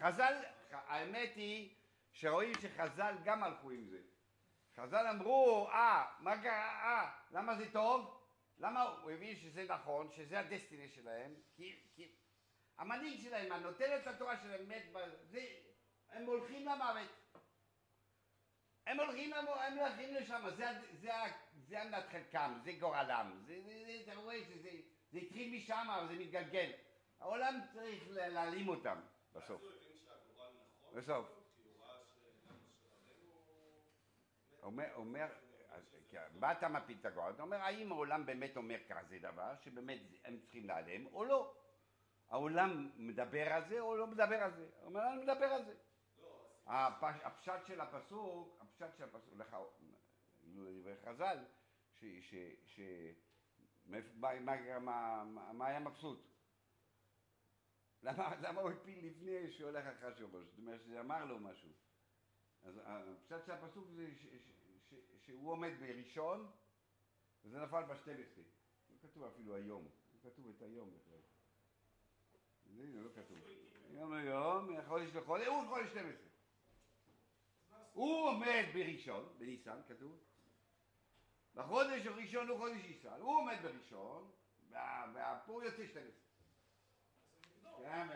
חז"ל, 0.00 0.34
האמת 0.70 1.30
היא 1.36 1.74
שרואים 2.12 2.52
שחז"ל 2.60 3.14
גם 3.24 3.42
הלכו 3.42 3.70
עם 3.70 3.84
זה. 3.84 3.98
חז"ל 4.76 5.06
אמרו, 5.06 5.68
אה, 5.70 6.04
מה 6.20 6.42
קרה, 6.42 6.82
אה, 6.82 7.10
למה 7.30 7.54
זה 7.54 7.72
טוב? 7.72 8.20
למה 8.58 8.82
הוא 8.82 9.10
הבין 9.10 9.36
שזה 9.36 9.64
נכון, 9.68 10.10
שזה 10.10 10.40
הדסטיני 10.40 10.88
שלהם? 10.88 11.34
כי, 11.56 11.82
כי 11.94 12.12
המנהיג 12.78 13.20
שלהם, 13.20 13.52
הנותן 13.52 13.96
את 13.96 14.06
התורה 14.06 14.36
שלהם, 14.42 14.68
מת, 14.68 14.82
זה, 15.30 15.46
הם 16.10 16.26
הולכים 16.26 16.66
למוות. 16.66 17.08
הם 18.86 19.00
הולכים, 19.00 19.32
הם 19.32 19.78
הולכים 19.78 20.14
לשם, 20.14 20.44
זה, 20.56 20.66
זה, 20.92 21.10
זה 21.54 21.82
המנת 21.82 22.04
חלקם, 22.10 22.58
זה 22.64 22.72
גורלם. 22.72 23.42
זה, 23.46 23.60
זה, 23.64 23.84
זה, 23.86 24.02
אתה 24.02 24.14
רואה 24.14 24.44
שזה 24.44 24.70
זה 25.14 25.18
התחיל 25.18 25.56
משם, 25.56 25.86
אבל 25.90 26.08
זה 26.08 26.14
מתגלגל. 26.14 26.70
העולם 27.24 27.60
צריך 27.72 28.02
להעלים 28.10 28.68
אותם 28.68 29.00
בסוף. 29.34 29.62
בסוף. 30.94 31.28
אומר, 34.62 34.94
אומר, 34.94 35.26
כן, 36.10 36.22
מה 36.34 36.52
אתה 36.52 36.68
מפיל 36.68 36.98
את 37.00 37.06
הגורל? 37.06 37.30
אתה 37.30 37.42
אומר, 37.42 37.56
האם 37.56 37.92
העולם 37.92 38.26
באמת 38.26 38.56
אומר 38.56 38.78
כזה 38.88 39.18
דבר, 39.18 39.54
שבאמת 39.60 39.98
הם 40.24 40.38
צריכים 40.40 40.66
להיעלם, 40.66 41.06
או 41.06 41.24
לא? 41.24 41.56
העולם 42.28 42.90
מדבר 42.96 43.52
על 43.52 43.68
זה, 43.68 43.80
או 43.80 43.96
לא 43.96 44.06
מדבר 44.06 44.42
על 44.42 44.54
זה? 44.54 44.68
הוא 44.76 44.86
אומר, 44.86 45.00
אני 45.12 45.22
מדבר 45.22 45.46
על 45.46 45.64
זה. 45.64 45.74
הפש, 46.66 47.16
הפשט 47.22 47.66
של 47.66 47.80
הפסוק, 47.80 48.58
הפשט 48.60 48.96
של 48.96 49.04
הפסוק, 49.04 49.34
לך, 49.36 49.56
דברי 50.44 50.96
חז"ל, 51.04 51.38
ש... 51.94 52.80
מה 55.52 55.66
היה 55.66 55.80
מבסוט? 55.80 56.33
למה, 58.04 58.36
למה 58.40 58.60
הוא 58.60 58.70
הפיל 58.70 59.06
לפני 59.06 59.50
שהולך 59.52 59.84
אחשוורוש? 59.86 60.44
זאת 60.46 60.58
אומרת 60.58 60.80
שזה 60.84 61.00
אמר 61.00 61.24
לו 61.24 61.38
משהו. 61.38 61.68
אז 62.62 62.80
הפשט 62.84 63.46
של 63.46 63.52
הפסוק 63.52 63.88
זה 63.96 64.08
ש, 64.14 64.22
ש, 64.22 64.48
ש, 64.90 64.94
שהוא 65.26 65.50
עומד 65.52 65.70
בראשון, 65.80 66.50
וזה 67.44 67.58
נפל 67.62 67.82
ב-12. 67.82 68.40
לא 68.90 68.96
כתוב 69.02 69.24
אפילו 69.24 69.54
היום, 69.54 69.88
לא 70.14 70.30
כתוב 70.30 70.48
את 70.56 70.62
היום 70.62 70.90
בכלל. 70.94 71.18
זה 72.76 73.00
לא 73.00 73.10
כתוב. 73.14 73.38
יום 73.90 74.14
ליום, 74.14 74.68
חודש 74.88 75.10
לחודש, 75.14 75.46
הוא 75.46 75.68
חודש 75.68 75.88
12. 75.90 76.26
הוא 77.92 78.28
עומד 78.28 78.64
בראשון, 78.74 79.34
בניסן 79.38 79.80
כתוב. 79.88 80.18
בחודש 81.54 82.06
הראשון 82.06 82.48
הוא 82.48 82.58
חודש 82.58 82.84
ישראל. 82.84 83.20
הוא 83.20 83.36
עומד 83.36 83.56
בראשון, 83.62 84.30
וה- 84.70 85.12
והפור 85.14 85.62
יוצא 85.62 85.86
12. 85.86 86.23
כן, 87.76 88.06
ו- 88.10 88.12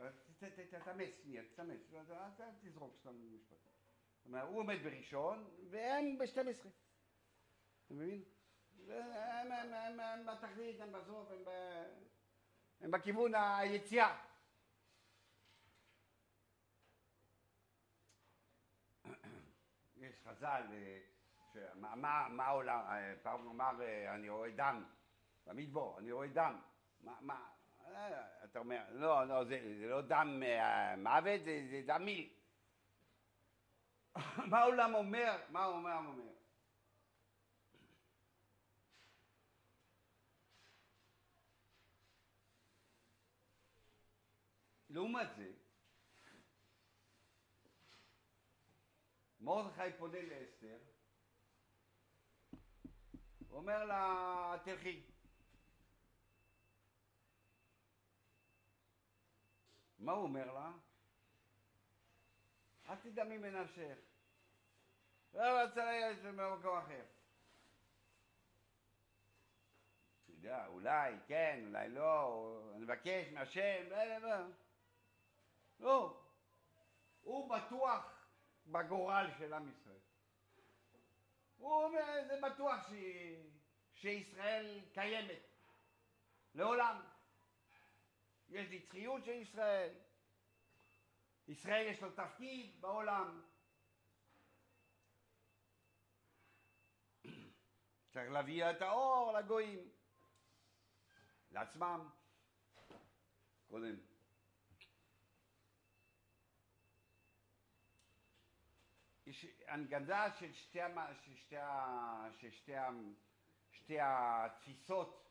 אה, 0.00 0.10
ת- 0.38 0.44
ת- 0.44 0.74
ת- 0.74 0.84
תאמץ 0.84 1.14
שנייה, 1.22 1.42
תאמץ, 1.54 1.80
לא, 1.92 1.98
אל 2.40 2.50
תזרוק 2.60 2.94
סתם 3.00 3.34
משפט. 3.36 3.56
הוא 4.42 4.58
עומד 4.60 4.76
בראשון, 4.84 5.50
והם 5.70 6.18
ב-12. 6.18 6.68
אתה 7.86 7.94
מבין? 7.94 8.24
הם- 8.88 10.26
בתכלית, 10.26 10.80
הם 10.80 10.92
בסוף, 10.92 11.28
הם 12.80 12.90
בכיוון 12.90 13.32
היציאה. 13.34 14.22
יש 19.96 20.14
חז"ל, 20.24 20.62
אה, 21.56 21.74
מה 21.74 22.44
העולם, 22.44 22.84
אה, 22.88 23.14
פעם 23.22 23.48
אמר, 23.48 23.82
אה, 23.82 24.14
אני 24.14 24.28
רואה 24.28 24.50
דם, 24.50 24.84
במדבור, 25.46 25.98
אני 25.98 26.12
רואה 26.12 26.28
דם. 26.28 26.60
מה, 27.00 27.16
מה, 27.20 27.48
אה, 27.86 28.44
אתה 28.44 28.58
אומר, 28.58 28.84
לא, 28.90 29.24
לא, 29.24 29.44
זה, 29.44 29.76
זה 29.80 29.86
לא 29.86 30.00
דם 30.00 30.42
אה, 30.42 30.96
מוות, 30.96 31.40
זה, 31.44 31.66
זה 31.70 31.82
דם 31.86 32.04
מיל. 32.04 32.28
מה 34.50 34.58
העולם 34.58 34.94
אומר? 34.94 35.42
מה 35.48 35.62
העולם 35.62 36.06
אומר? 36.06 36.32
לעומת 44.90 45.28
זה, 45.36 45.52
מרדכי 49.40 49.92
פונה 49.98 50.18
לאסתר, 50.22 50.78
אומר 53.50 53.84
לה, 53.84 54.56
תלכי. 54.64 55.15
מה 59.98 60.12
הוא 60.12 60.22
אומר 60.22 60.52
לה? 60.52 60.70
אל 62.88 62.96
תדמי 62.96 63.38
בנפשך. 63.38 63.98
לא 65.34 65.42
רצה 65.42 65.84
לילד 65.84 66.22
במקום 66.22 66.78
אחר. 66.78 67.04
אתה 70.24 70.32
יודע, 70.32 70.66
אולי 70.66 71.14
כן, 71.26 71.62
אולי 71.66 71.88
לא, 71.88 72.70
אני 72.74 72.84
מבקש 72.84 73.32
מהשם, 73.32 73.86
לא, 73.90 74.04
לא, 74.04 74.18
לא. 74.18 74.46
לא. 75.80 76.22
הוא 77.22 77.56
בטוח 77.56 78.28
בגורל 78.66 79.30
של 79.38 79.54
עם 79.54 79.68
ישראל. 79.68 79.96
הוא 81.56 81.84
אומר, 81.84 82.24
זה 82.26 82.40
בטוח 82.42 82.88
ש... 82.88 82.92
שישראל 83.94 84.80
קיימת 84.92 85.42
לעולם. 86.54 87.15
יש 88.48 88.68
נצחיות 88.70 89.24
של 89.24 89.30
ישראל. 89.30 89.94
ישראל 91.48 91.86
יש 91.86 92.02
לו 92.02 92.10
תפקיד 92.10 92.80
בעולם. 92.80 93.42
צריך 98.12 98.30
להביא 98.30 98.70
את 98.70 98.82
האור 98.82 99.32
לגויים, 99.32 99.88
לעצמם. 101.50 102.08
קודם. 103.68 103.96
יש 109.26 109.46
הנגדה 109.66 110.32
של 110.38 110.52
שתי, 110.52 110.78
שתי, 112.36 112.50
שתי, 112.50 112.72
שתי 113.72 113.98
התפיסות, 114.00 115.25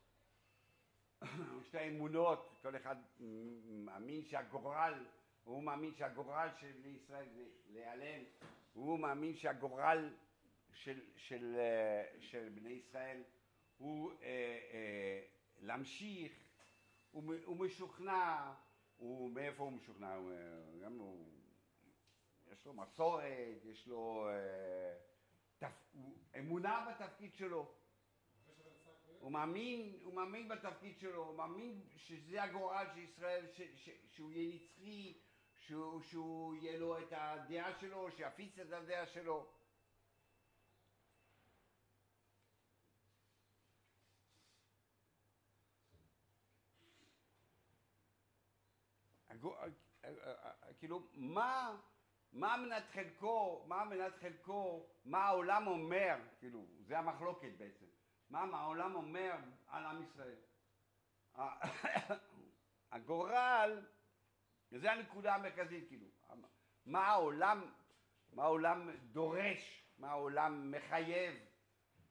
שתי 1.68 1.78
האמונות, 1.78 2.56
כל 2.62 2.76
אחד 2.76 2.96
מאמין 3.66 4.26
שהגורל, 4.26 5.06
הוא 5.44 5.64
מאמין 5.64 5.94
שהגורל 5.96 6.50
של 6.60 6.86
ישראל 6.86 7.28
זה 7.30 7.44
להיעלם, 7.70 8.24
הוא 8.74 9.00
מאמין 9.00 9.36
שהגורל 9.36 10.14
של, 10.74 11.02
של, 11.16 11.56
אה, 11.60 12.20
של 12.20 12.50
בני 12.56 12.70
ישראל 12.70 13.24
הוא 13.78 14.12
אה, 14.12 14.18
אה, 14.74 15.22
להמשיך, 15.62 16.32
הוא, 17.12 17.34
הוא 17.46 17.58
משוכנע, 17.58 18.54
הוא, 18.98 19.30
מאיפה 19.32 19.64
הוא 19.64 19.72
משוכנע? 19.72 20.14
הוא, 20.16 20.32
אה, 20.32 20.38
גם 20.84 20.98
הוא, 21.00 21.30
יש 22.52 22.66
לו 22.66 22.74
מסורת, 22.74 23.26
יש 23.64 23.88
לו 23.88 24.28
אה, 24.30 24.96
תפ- 25.60 25.98
אמונה 26.40 26.88
בתפקיד 26.90 27.36
שלו. 27.36 27.72
הוא 29.26 29.32
מאמין, 29.32 30.00
הוא 30.04 30.14
מאמין 30.14 30.48
בתפקיד 30.48 31.00
שלו, 31.00 31.24
הוא 31.24 31.36
מאמין 31.38 31.82
שזה 31.96 32.44
הגורל 32.44 32.86
של 32.94 33.00
ישראל, 33.00 33.46
ש, 33.54 33.62
ש, 33.76 33.90
שהוא 34.12 34.32
יהיה 34.32 34.56
נצחי, 34.56 35.18
שהוא, 35.60 36.02
שהוא 36.02 36.56
יהיה 36.56 36.80
לו 36.80 37.00
את 37.00 37.08
הדעה 37.12 37.80
שלו, 37.80 38.12
שיפיץ 38.12 38.60
את 38.60 38.72
הדעה 38.72 39.06
שלו. 39.08 39.48
הגו- 49.30 49.56
כאילו, 50.78 51.08
מה, 51.14 51.78
מה 52.34 52.58
מנת 52.58 52.84
חלקו, 52.94 53.66
מה 53.68 53.86
מנת 53.86 54.14
חלקו, 54.22 54.86
מה 55.06 55.26
העולם 55.26 55.68
אומר, 55.68 56.16
כאילו, 56.40 56.66
זה 56.80 57.00
המחלוקת 57.00 57.52
בעצם, 57.58 57.95
מה 58.44 58.60
העולם 58.60 58.96
אומר 58.96 59.36
על 59.68 59.86
עם 59.86 60.04
ישראל. 60.04 60.36
הגורל, 62.92 63.86
זה 64.72 64.92
הנקודה 64.92 65.36
המרכזית, 65.36 65.88
כאילו, 65.88 66.08
מה 66.86 67.08
העולם, 67.08 67.72
מה 68.34 68.44
העולם 68.44 68.90
דורש, 69.12 69.84
מה 69.98 70.10
העולם 70.12 70.72
מחייב, 70.72 71.34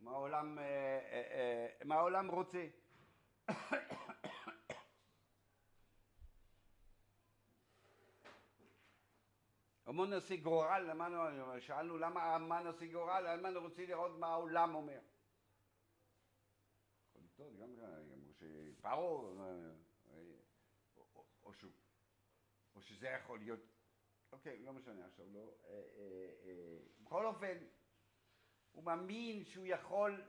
מה 0.01 0.11
העולם, 0.11 0.59
אה, 0.59 0.65
אה, 0.65 1.23
אה, 1.31 1.69
מה 1.85 1.95
העולם 1.95 2.31
רוצה. 2.31 2.67
המון 9.87 10.11
נושא 10.13 10.37
גורל, 10.37 10.91
שאלנו 11.61 11.99
למה 11.99 12.39
מה 12.39 12.61
נושא 12.61 12.87
גורל, 12.87 13.27
אני 13.27 13.57
רוצה 13.59 13.87
לראות 13.87 14.19
מה 14.19 14.27
העולם 14.27 14.75
אומר. 14.75 15.01
יכול 17.11 17.23
לטעות 17.25 17.57
גם 17.57 17.77
גם 17.77 18.25
שפרעה, 18.85 18.97
אה, 18.97 19.71
אה, 20.11 20.23
או- 21.45 21.55
שהוא- 21.55 21.71
או 22.75 22.83
שזה 22.83 23.09
יכול 23.09 23.39
להיות, 23.39 23.61
אוקיי, 24.33 24.59
לא 24.59 24.73
משנה 24.73 25.07
עכשיו, 25.07 25.27
לא. 25.33 25.55
אה, 25.65 26.79
בכל 27.01 27.27
אופן, 27.27 27.59
הוא 28.73 28.85
מאמין 28.85 29.45
שהוא 29.45 29.67
יכול 29.67 30.23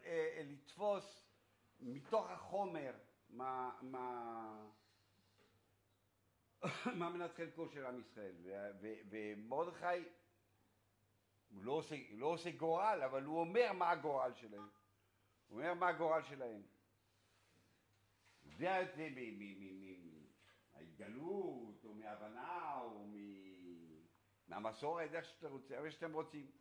לתפוס 0.44 1.26
מתוך 1.80 2.30
החומר 2.30 2.94
מה, 3.30 3.80
מה, 3.82 4.70
מה 7.00 7.10
מנת 7.10 7.34
חלקו 7.34 7.70
של 7.70 7.86
עם 7.86 8.00
ישראל. 8.00 8.36
ומרדכי, 9.10 10.10
הוא 11.50 11.64
לא 11.64 11.72
עושה, 11.72 11.96
לא 12.12 12.26
עושה 12.28 12.52
גורל, 12.52 13.02
אבל 13.06 13.24
הוא 13.24 13.40
אומר 13.40 13.72
מה 13.74 13.92
הגורל 13.92 14.34
שלהם. 14.34 14.70
הוא 15.48 15.60
אומר 15.60 15.74
מה 15.74 15.88
הגורל 15.88 16.22
שלהם. 16.24 16.62
יודע 18.46 18.82
את 18.82 18.96
זה 18.96 19.10
מההתגלות, 20.74 21.86
או 21.86 21.94
מהבנה, 21.94 22.80
או 22.82 23.08
מהמסורת, 24.48 25.14
איך 25.14 25.26
שאתם 25.26 25.52
רוצים, 25.52 25.86
איך 25.86 25.92
שאתם 25.94 26.14
רוצים. 26.14 26.52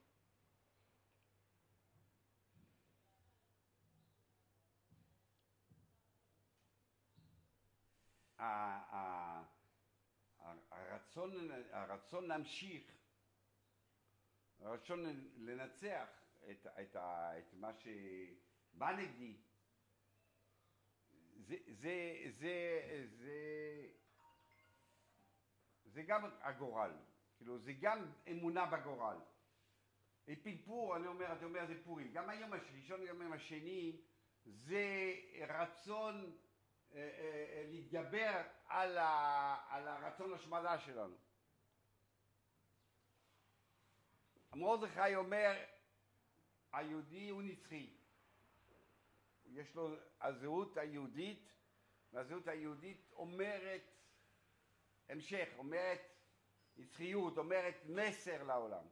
הרצון, 10.70 11.50
הרצון 11.70 12.24
להמשיך, 12.24 12.82
הרצון 14.60 15.30
לנצח 15.36 16.08
את, 16.50 16.66
את, 16.80 16.96
את 16.96 17.54
מה 17.54 17.70
שבא 17.72 18.92
נגדי, 18.92 19.36
זה, 21.46 21.56
זה, 21.66 22.16
זה, 22.38 22.80
זה, 23.18 23.88
זה 25.84 26.02
גם 26.02 26.30
הגורל, 26.40 26.90
כאילו 27.36 27.58
זה 27.58 27.72
גם 27.72 28.12
אמונה 28.30 28.66
בגורל. 28.66 29.16
פלפור, 30.42 30.96
אני 30.96 31.06
אומר, 31.06 31.32
אתה 31.32 31.44
אומר 31.44 31.66
זה 31.66 31.84
פורים, 31.84 32.12
גם 32.12 32.30
היום 32.30 32.52
הראשון, 32.52 33.06
גם 33.06 33.20
היום 33.20 33.32
השני, 33.32 34.00
זה 34.44 35.14
רצון 35.48 36.36
אה, 36.94 36.98
אה, 36.98 37.46
אה, 37.52 37.64
להתגבר 37.70 38.42
על, 38.66 38.98
ה, 38.98 39.56
על 39.68 39.88
הרצון 39.88 40.32
השמדה 40.32 40.78
שלנו. 40.78 41.16
מרדכי 44.54 45.16
אומר, 45.16 45.64
היהודי 46.72 47.28
הוא 47.28 47.42
נצחי. 47.42 48.03
יש 49.54 49.74
לו, 49.74 49.96
הזהות 50.20 50.76
היהודית, 50.76 51.52
והזהות 52.12 52.48
היהודית 52.48 53.12
אומרת 53.12 53.82
המשך, 55.08 55.48
אומרת 55.58 56.00
נצחיות, 56.76 57.38
אומרת 57.38 57.74
מסר 57.86 58.42
לעולם. 58.42 58.86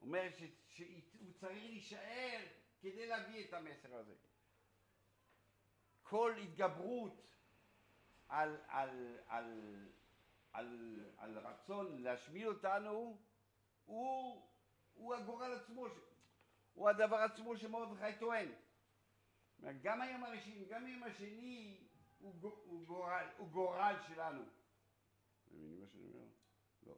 אומרת 0.00 0.32
שהוא 0.68 1.32
צריך 1.34 1.64
להישאר 1.64 2.46
כדי 2.80 3.06
להביא 3.06 3.44
את 3.44 3.54
המסר 3.54 3.94
הזה. 3.94 4.14
כל 6.02 6.34
התגברות 6.42 7.26
על, 8.28 8.56
על, 8.68 9.18
על, 9.26 9.78
על, 10.52 11.00
על 11.16 11.38
רצון 11.38 12.02
להשמיד 12.02 12.46
אותנו 12.46 13.18
הוא, 13.84 14.48
הוא 14.94 15.14
הגורל 15.14 15.52
עצמו, 15.52 15.86
הוא 16.74 16.88
הדבר 16.88 17.16
עצמו 17.16 17.56
שמרדכי 17.56 18.18
טוען. 18.18 18.48
גם 19.82 20.00
היום 20.00 20.24
הראשון, 20.24 20.64
גם 20.68 20.84
היום 20.86 21.02
השני 21.02 21.80
הוא, 22.18 22.34
גו- 22.34 22.62
הוא, 22.64 22.86
גורל, 22.86 23.26
הוא 23.36 23.48
גורל 23.48 23.96
שלנו. 24.08 24.42
מבינים 25.46 25.80
מה 25.80 25.86
שאני 25.86 26.04
אומר? 26.14 26.26
לא. 26.86 26.94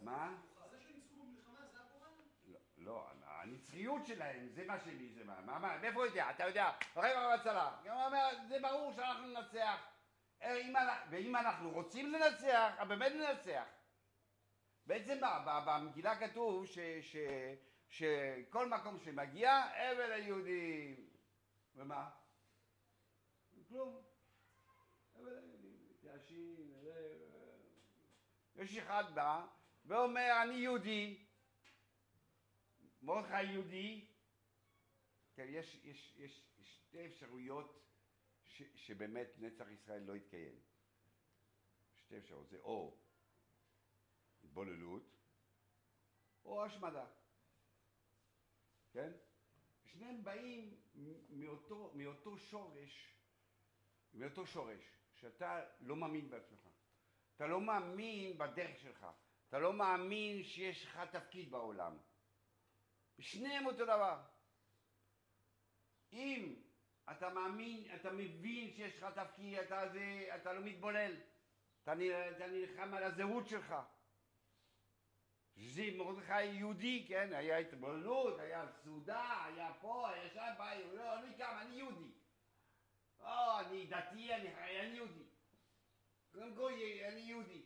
מה? 0.00 0.34
זה 0.70 0.80
שניצחו 0.80 1.14
במלחמה 1.16 1.66
זה 1.72 1.78
הגורל? 1.80 2.10
לא, 2.46 2.58
לא, 2.78 3.06
הנצחיות 3.28 4.06
שלהם, 4.06 4.48
זה 4.48 4.64
מה 4.64 4.80
שלי, 4.80 5.12
זה 5.12 5.24
מה, 5.24 5.40
מה, 5.40 5.58
מה, 5.58 5.78
מאיפה 5.78 5.98
הוא 5.98 6.06
יודע? 6.06 6.30
אתה 6.30 6.44
יודע, 6.44 6.72
רגע 6.96 7.36
בצלה, 7.36 7.76
הוא 7.82 8.04
אומר, 8.06 8.28
זה 8.48 8.58
ברור 8.62 8.92
שאנחנו 8.92 9.26
ננצח, 9.26 9.86
אה, 10.42 10.56
ואם 11.10 11.36
אנחנו 11.36 11.70
רוצים 11.70 12.12
לנצח, 12.12 12.72
באמת 12.88 13.12
ננצח. 13.12 13.64
בעצם 14.86 15.18
במגילה 15.66 16.16
כתוב 16.16 16.66
ש, 16.66 16.78
שכל 17.88 18.68
מקום 18.68 18.98
שמגיע, 18.98 19.50
אבל 19.92 20.12
היהודים, 20.12 21.10
ומה? 21.74 22.10
כלום. 23.68 24.02
אבל 25.16 25.38
היהודים, 25.38 25.88
מתייאשים, 25.90 26.76
יש 28.56 28.76
אחד 28.76 29.14
בא 29.14 29.46
ואומר, 29.86 30.42
אני 30.42 30.54
יהודי, 30.54 31.24
מרדכי 33.02 33.42
יהודי, 33.42 34.06
כן, 35.34 35.46
יש, 35.48 35.80
יש, 35.84 36.14
יש 36.18 36.44
שתי 36.64 37.06
אפשרויות 37.06 37.82
ש, 38.44 38.62
שבאמת 38.74 39.28
נצח 39.38 39.66
ישראל 39.68 40.02
לא 40.02 40.16
יתקיים. 40.16 40.60
שתי 41.96 42.18
אפשרויות, 42.18 42.48
זה 42.48 42.58
או 42.58 42.96
התבוללות 44.44 45.02
או 46.44 46.64
השמדה. 46.64 47.06
כן? 48.96 49.12
שניהם 49.84 50.24
באים 50.24 50.74
מאותו, 51.30 51.92
מאותו 51.94 52.38
שורש, 52.38 53.14
מאותו 54.14 54.46
שורש, 54.46 54.80
שאתה 55.14 55.64
לא 55.80 55.96
מאמין 55.96 56.30
בעצמך. 56.30 56.68
אתה 57.36 57.46
לא 57.46 57.60
מאמין 57.60 58.38
בדרך 58.38 58.78
שלך. 58.78 59.06
אתה 59.48 59.58
לא 59.58 59.72
מאמין 59.72 60.42
שיש 60.42 60.84
לך 60.84 61.00
תפקיד 61.12 61.50
בעולם. 61.50 61.98
שניהם 63.18 63.66
אותו 63.66 63.84
דבר. 63.84 64.22
אם 66.12 66.62
אתה 67.10 67.28
מאמין, 67.28 67.94
אתה 67.94 68.12
מבין 68.12 68.72
שיש 68.72 69.02
לך 69.02 69.06
תפקיד, 69.14 69.58
אתה, 69.58 69.88
זה, 69.92 70.28
אתה 70.36 70.52
לא 70.52 70.60
מתבולל. 70.64 71.16
אתה 71.82 71.94
נלחם 72.46 72.94
על 72.94 73.02
הזהות 73.02 73.48
שלך. 73.48 73.74
זה 75.56 75.82
מרדכי 75.96 76.44
יהודי, 76.44 77.04
כן? 77.08 77.32
היה 77.32 77.58
התבוללות, 77.58 78.38
היה 78.40 78.66
סעודה, 78.84 79.44
היה 79.44 79.72
פה, 79.80 80.10
היה 80.10 80.30
שם, 80.30 80.52
בא, 80.58 80.74
לא, 80.92 81.18
אני 81.18 81.34
קם, 81.38 81.56
אני 81.60 81.74
יהודי. 81.74 82.10
או, 83.20 83.60
אני 83.60 83.86
דתי, 83.86 84.34
אני, 84.34 84.54
אני 84.54 84.96
יהודי. 84.96 85.24
קודם 86.32 86.54
כל, 86.56 86.72
אני 87.08 87.20
יהודי. 87.20 87.62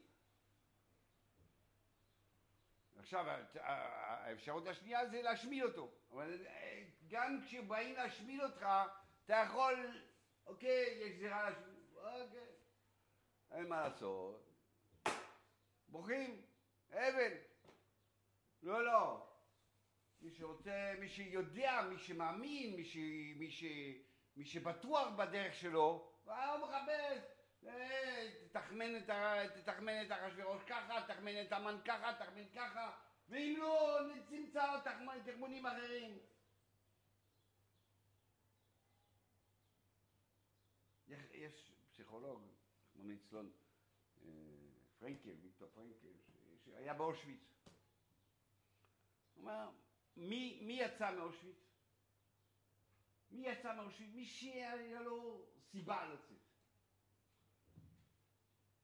עכשיו, 2.99 3.27
האפשרות 3.55 4.67
השנייה 4.67 5.07
זה 5.07 5.23
להשמיד 5.23 5.63
אותו. 5.63 5.91
אבל 6.13 6.47
אה, 6.47 6.83
גם 7.09 7.41
כשבאים 7.47 7.95
להשמיד 7.95 8.41
אותך, 8.41 8.67
אתה 9.25 9.35
יכול, 9.47 10.03
אוקיי, 10.47 10.99
יש 11.01 11.13
גזירה 11.13 11.51
להשמיד, 11.51 11.97
אוקיי, 11.97 12.47
אין 13.51 13.69
מה 13.69 13.81
לעשות. 13.81 14.47
בוכים, 15.89 16.43
אבל. 16.91 17.50
לא, 18.63 18.85
לא. 18.85 19.27
מי 20.21 20.31
שרוצה, 20.31 20.95
מי 21.01 21.09
שיודע, 21.09 21.83
מי 21.91 21.99
שמאמין, 21.99 22.77
מי, 22.77 22.85
ש... 22.85 22.97
מי, 23.37 23.51
ש... 23.51 23.65
מי 24.37 24.45
שבטוח 24.45 25.09
בדרך 25.19 25.55
שלו, 25.55 26.13
הוא 26.25 26.35
מחפש. 26.63 27.25
אה, 27.67 28.29
תתחמן 28.49 28.97
את. 28.97 29.11
תתחמן 29.55 30.07
את 30.07 30.13
אחשוורוש 30.13 30.63
ככה, 30.65 31.03
תתחמן 31.07 31.43
את 31.47 31.53
המן 31.53 31.77
ככה, 31.85 32.15
תתחמן 32.15 32.49
ככה, 32.55 32.97
ואם 33.29 33.55
לא, 33.59 33.99
תחמ- 34.85 35.31
תחמונים 35.31 35.67
אחרים. 35.67 36.19
יש, 41.09 41.21
יש 41.33 41.73
פסיכולוג, 41.93 42.43
כמו 42.93 43.13
אצלון, 43.15 43.51
אה, 44.23 44.29
פרנקל, 44.99 45.35
ויקטור 45.43 45.69
פרנקל, 45.75 46.09
שהיה 46.65 46.95
באושוויץ. 46.95 47.60
אומר, 49.41 49.71
מי, 50.17 50.61
מי 50.63 50.73
יצא 50.73 51.11
מאושוויץ? 51.17 51.57
מי 53.31 53.47
יצא 53.49 53.75
מאושוויץ? 53.75 54.11
מי 54.15 54.25
שהיה 54.27 55.01
לו 55.01 55.47
סיבה 55.71 56.05
לצאת. 56.05 56.37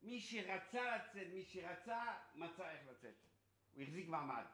מי 0.03 0.21
שרצה 0.21 0.97
לצאת, 0.97 1.27
מי 1.33 1.45
שרצה, 1.45 2.03
מצא 2.35 2.71
איך 2.71 2.87
לצאת. 2.91 3.15
הוא 3.75 3.83
החזיק 3.83 4.09
מעמד. 4.09 4.45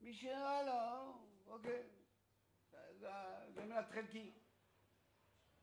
מי 0.00 0.14
שלא, 0.14 0.62
לא, 0.66 1.12
אוקיי. 1.46 1.82
זה- 2.98 3.10
מנת 3.56 3.90
חלקי. 3.90 4.32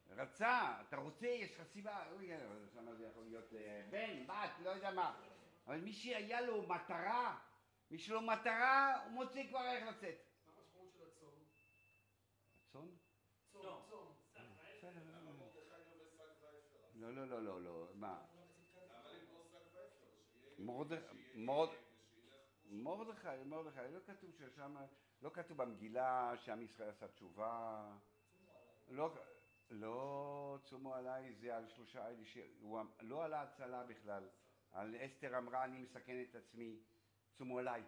רצה, 0.09 0.81
אתה 0.87 0.97
רוצה, 0.97 1.27
יש 1.27 1.51
לך 1.59 1.67
סיבה, 1.73 2.03
אבל 2.05 2.69
שמה 2.73 2.95
זה 2.95 3.05
יכול 3.05 3.23
להיות 3.23 3.53
אה, 3.53 3.87
בן, 3.89 4.27
בת, 4.27 4.49
לא 4.63 4.69
יודע 4.69 4.91
מה. 4.91 5.21
אבל 5.67 5.79
מי 5.81 5.93
שהיה 5.93 6.41
לו 6.41 6.67
מטרה, 6.67 7.39
מי 7.91 7.99
שלו 7.99 8.21
מטרה, 8.21 9.03
הוא 9.03 9.11
מוצא 9.11 9.47
כבר 9.49 9.71
איך 9.71 9.87
לצאת. 9.87 10.15
מה 10.47 10.53
המשמעות 10.57 10.91
של 10.93 11.03
הצום? 11.07 11.33
צאן? 12.71 12.87
צום, 13.51 13.65
לא. 13.65 13.85
צום. 13.89 14.13
לא, 16.95 17.13
לא, 17.13 17.27
לא, 17.27 17.41
לא, 17.43 17.61
לא, 17.61 17.87
מה? 17.95 18.25
מרדכי, 20.59 21.15
מרד- 21.35 21.69
מרדכי, 22.65 23.43
מרדכי, 23.45 23.79
לא 23.91 23.99
כתוב 24.07 24.31
ששם, 24.31 24.75
לא 25.21 25.29
כתוב 25.29 25.57
במגילה 25.57 26.33
שעם 26.37 26.61
ישראל 26.61 26.89
עשה 26.89 27.07
תשובה. 27.07 27.85
לא, 28.89 29.09
לא 29.69 30.57
צומו 30.63 30.95
עליי 30.95 31.33
זה 31.33 31.55
על 31.55 31.67
שלושה 31.67 32.05
לא 33.01 33.23
על 33.23 33.33
ההצלה 33.33 33.83
בכלל. 33.83 34.29
על 34.77 34.95
אסתר 35.05 35.37
אמרה 35.37 35.63
אני 35.63 35.77
מסכן 35.77 36.21
את 36.29 36.35
עצמי, 36.35 36.79
צומו 37.33 37.59
עליי. 37.59 37.83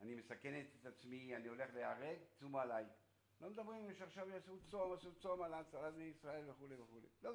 אני 0.00 0.14
מסכנת 0.14 0.66
את 0.80 0.86
עצמי, 0.86 1.36
אני 1.36 1.48
הולך 1.48 1.74
להיהרג, 1.74 2.18
צומו 2.38 2.60
עליי. 2.60 2.84
לא 3.40 3.50
מדברים 3.50 3.94
שעכשיו 3.94 4.28
יעשו 4.28 4.58
צום, 4.66 4.92
עשו 4.92 5.14
צום 5.14 5.42
על 5.42 5.54
הצלת 5.54 5.94
בני 5.94 6.04
ישראל 6.04 6.50
וכולי 6.50 6.76
וכולי. 6.76 7.06
לא, 7.22 7.32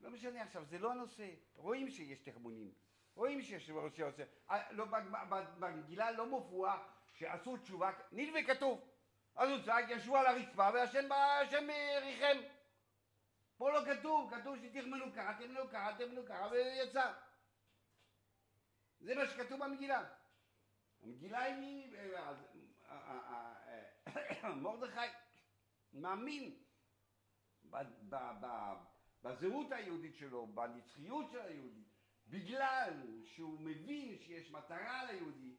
לא 0.00 0.10
משנה 0.10 0.42
עכשיו, 0.42 0.64
זה 0.64 0.78
לא 0.78 0.92
הנושא. 0.92 1.30
רואים 1.54 1.90
שיש 1.90 2.20
תחמונים. 2.20 2.72
רואים 3.14 3.42
שיש 3.42 3.70
ראש 3.70 3.96
שעושה. 3.96 4.24
אה, 4.50 4.72
לא, 4.72 4.84
במגילה 5.58 6.10
לא 6.10 6.26
מופיע 6.26 6.74
שעשו 7.12 7.56
תשובה, 7.56 7.90
נלווה 8.12 8.44
כתוב. 8.44 8.88
אז 9.34 9.50
הוא 9.50 9.62
צעק, 9.64 9.84
ישבו 9.88 10.16
על 10.16 10.26
הרצפה 10.26 10.70
והשם 10.74 11.12
אה, 11.12 11.98
ריחם. 12.00 12.38
פה 13.56 13.70
לא 13.70 13.80
כתוב, 13.84 14.34
כתוב 14.34 14.56
שתחמנו 14.56 15.04
ככה, 15.16 15.34
תחמנו 15.34 15.68
ככה, 15.72 15.92
תחמנו 15.98 16.26
ככה, 16.26 16.48
ויצא. 16.50 17.12
זה 19.02 19.14
מה 19.14 19.26
שכתוב 19.26 19.64
במגילה. 19.64 20.04
המגילה 21.02 21.42
היא, 21.42 21.96
אה, 21.96 22.34
אה, 22.90 23.54
אה, 24.44 24.54
מרדכי 24.62 25.00
מאמין 25.92 26.56
בזהות 29.22 29.72
היהודית 29.72 30.16
שלו, 30.16 30.46
בנצחיות 30.46 31.30
של 31.32 31.40
היהודי, 31.40 31.84
בגלל 32.28 32.92
שהוא 33.24 33.60
מבין 33.60 34.18
שיש 34.18 34.50
מטרה 34.50 35.04
ליהודי, 35.04 35.56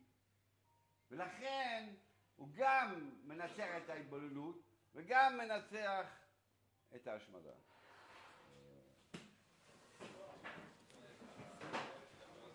ולכן 1.12 1.94
הוא 2.36 2.50
גם 2.54 3.12
מנצח 3.24 3.68
את 3.84 3.90
ההתבוללות 3.90 4.62
וגם 4.96 5.38
מנצח 5.38 6.08
את 6.96 7.08
ההשמדה. 7.08 7.54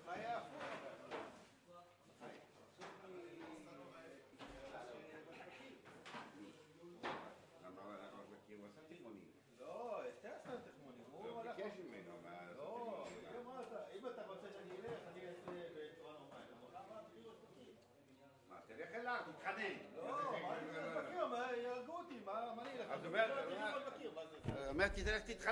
היה 0.07 0.39
הפוך. 0.39 0.63
למה 7.65 7.83
הוא 7.83 8.37
מכיר? 8.37 8.59
הוא 8.59 8.67
עשה 8.67 8.81
תיכונים. 8.89 9.25
לא, 9.61 10.01
אסתר 10.11 10.29
עשה 10.45 10.57
תחמונים, 10.71 11.05
הוא 11.13 11.29
הוא 11.29 11.41
הלך... 11.41 11.57
ביקש 11.57 11.79
ממנו, 11.79 12.13
מה 12.23 12.31
לעשות 12.31 12.57
לא, 12.57 13.05
תיכונים? 13.09 13.29
היא 13.31 13.39
אמרה, 13.41 13.63
"אתה- 13.63 13.91
אם 13.99 14.07
אתה 14.07 14.23
רוצה 14.27 14.47
שאני 14.53 14.75
אלך, 14.81 15.01
אני 15.13 15.29
אעשה 15.29 15.53
בצורה 15.77 16.13
נורמלית. 16.13 16.49
אמרה, 16.71 16.83
"מה, 16.89 17.01
תביא 17.11 17.23
לו 17.25 17.33
תפקיד." 17.33 17.75
מה, 18.49 18.57
תלך 18.67 18.95
אליו, 18.95 19.21
תתחנן. 19.39 19.75
לא, 19.97 20.05
מה 20.43 20.59
אני 20.59 20.67
צריך 20.73 20.87
לבקר? 20.97 21.27
מה, 21.27 21.53
יהרגו 21.57 21.93
אותי, 21.99 22.21
מה 22.25 22.55
מה 22.57 22.63
אני 22.63 22.71
אלך? 22.79 22.91
אז 22.91 23.01
הוא 23.01 23.07
אומר- 23.09 23.35
לא, 23.35 23.43
אני 23.43 23.51
לא 23.61 23.67
יכול 23.67 23.83
לבקר, 24.79 25.03
מה 25.03 25.05
זה? 25.05 25.13
אומר, 25.13 25.21
תלך 25.21 25.23
תתחנן. 25.27 25.47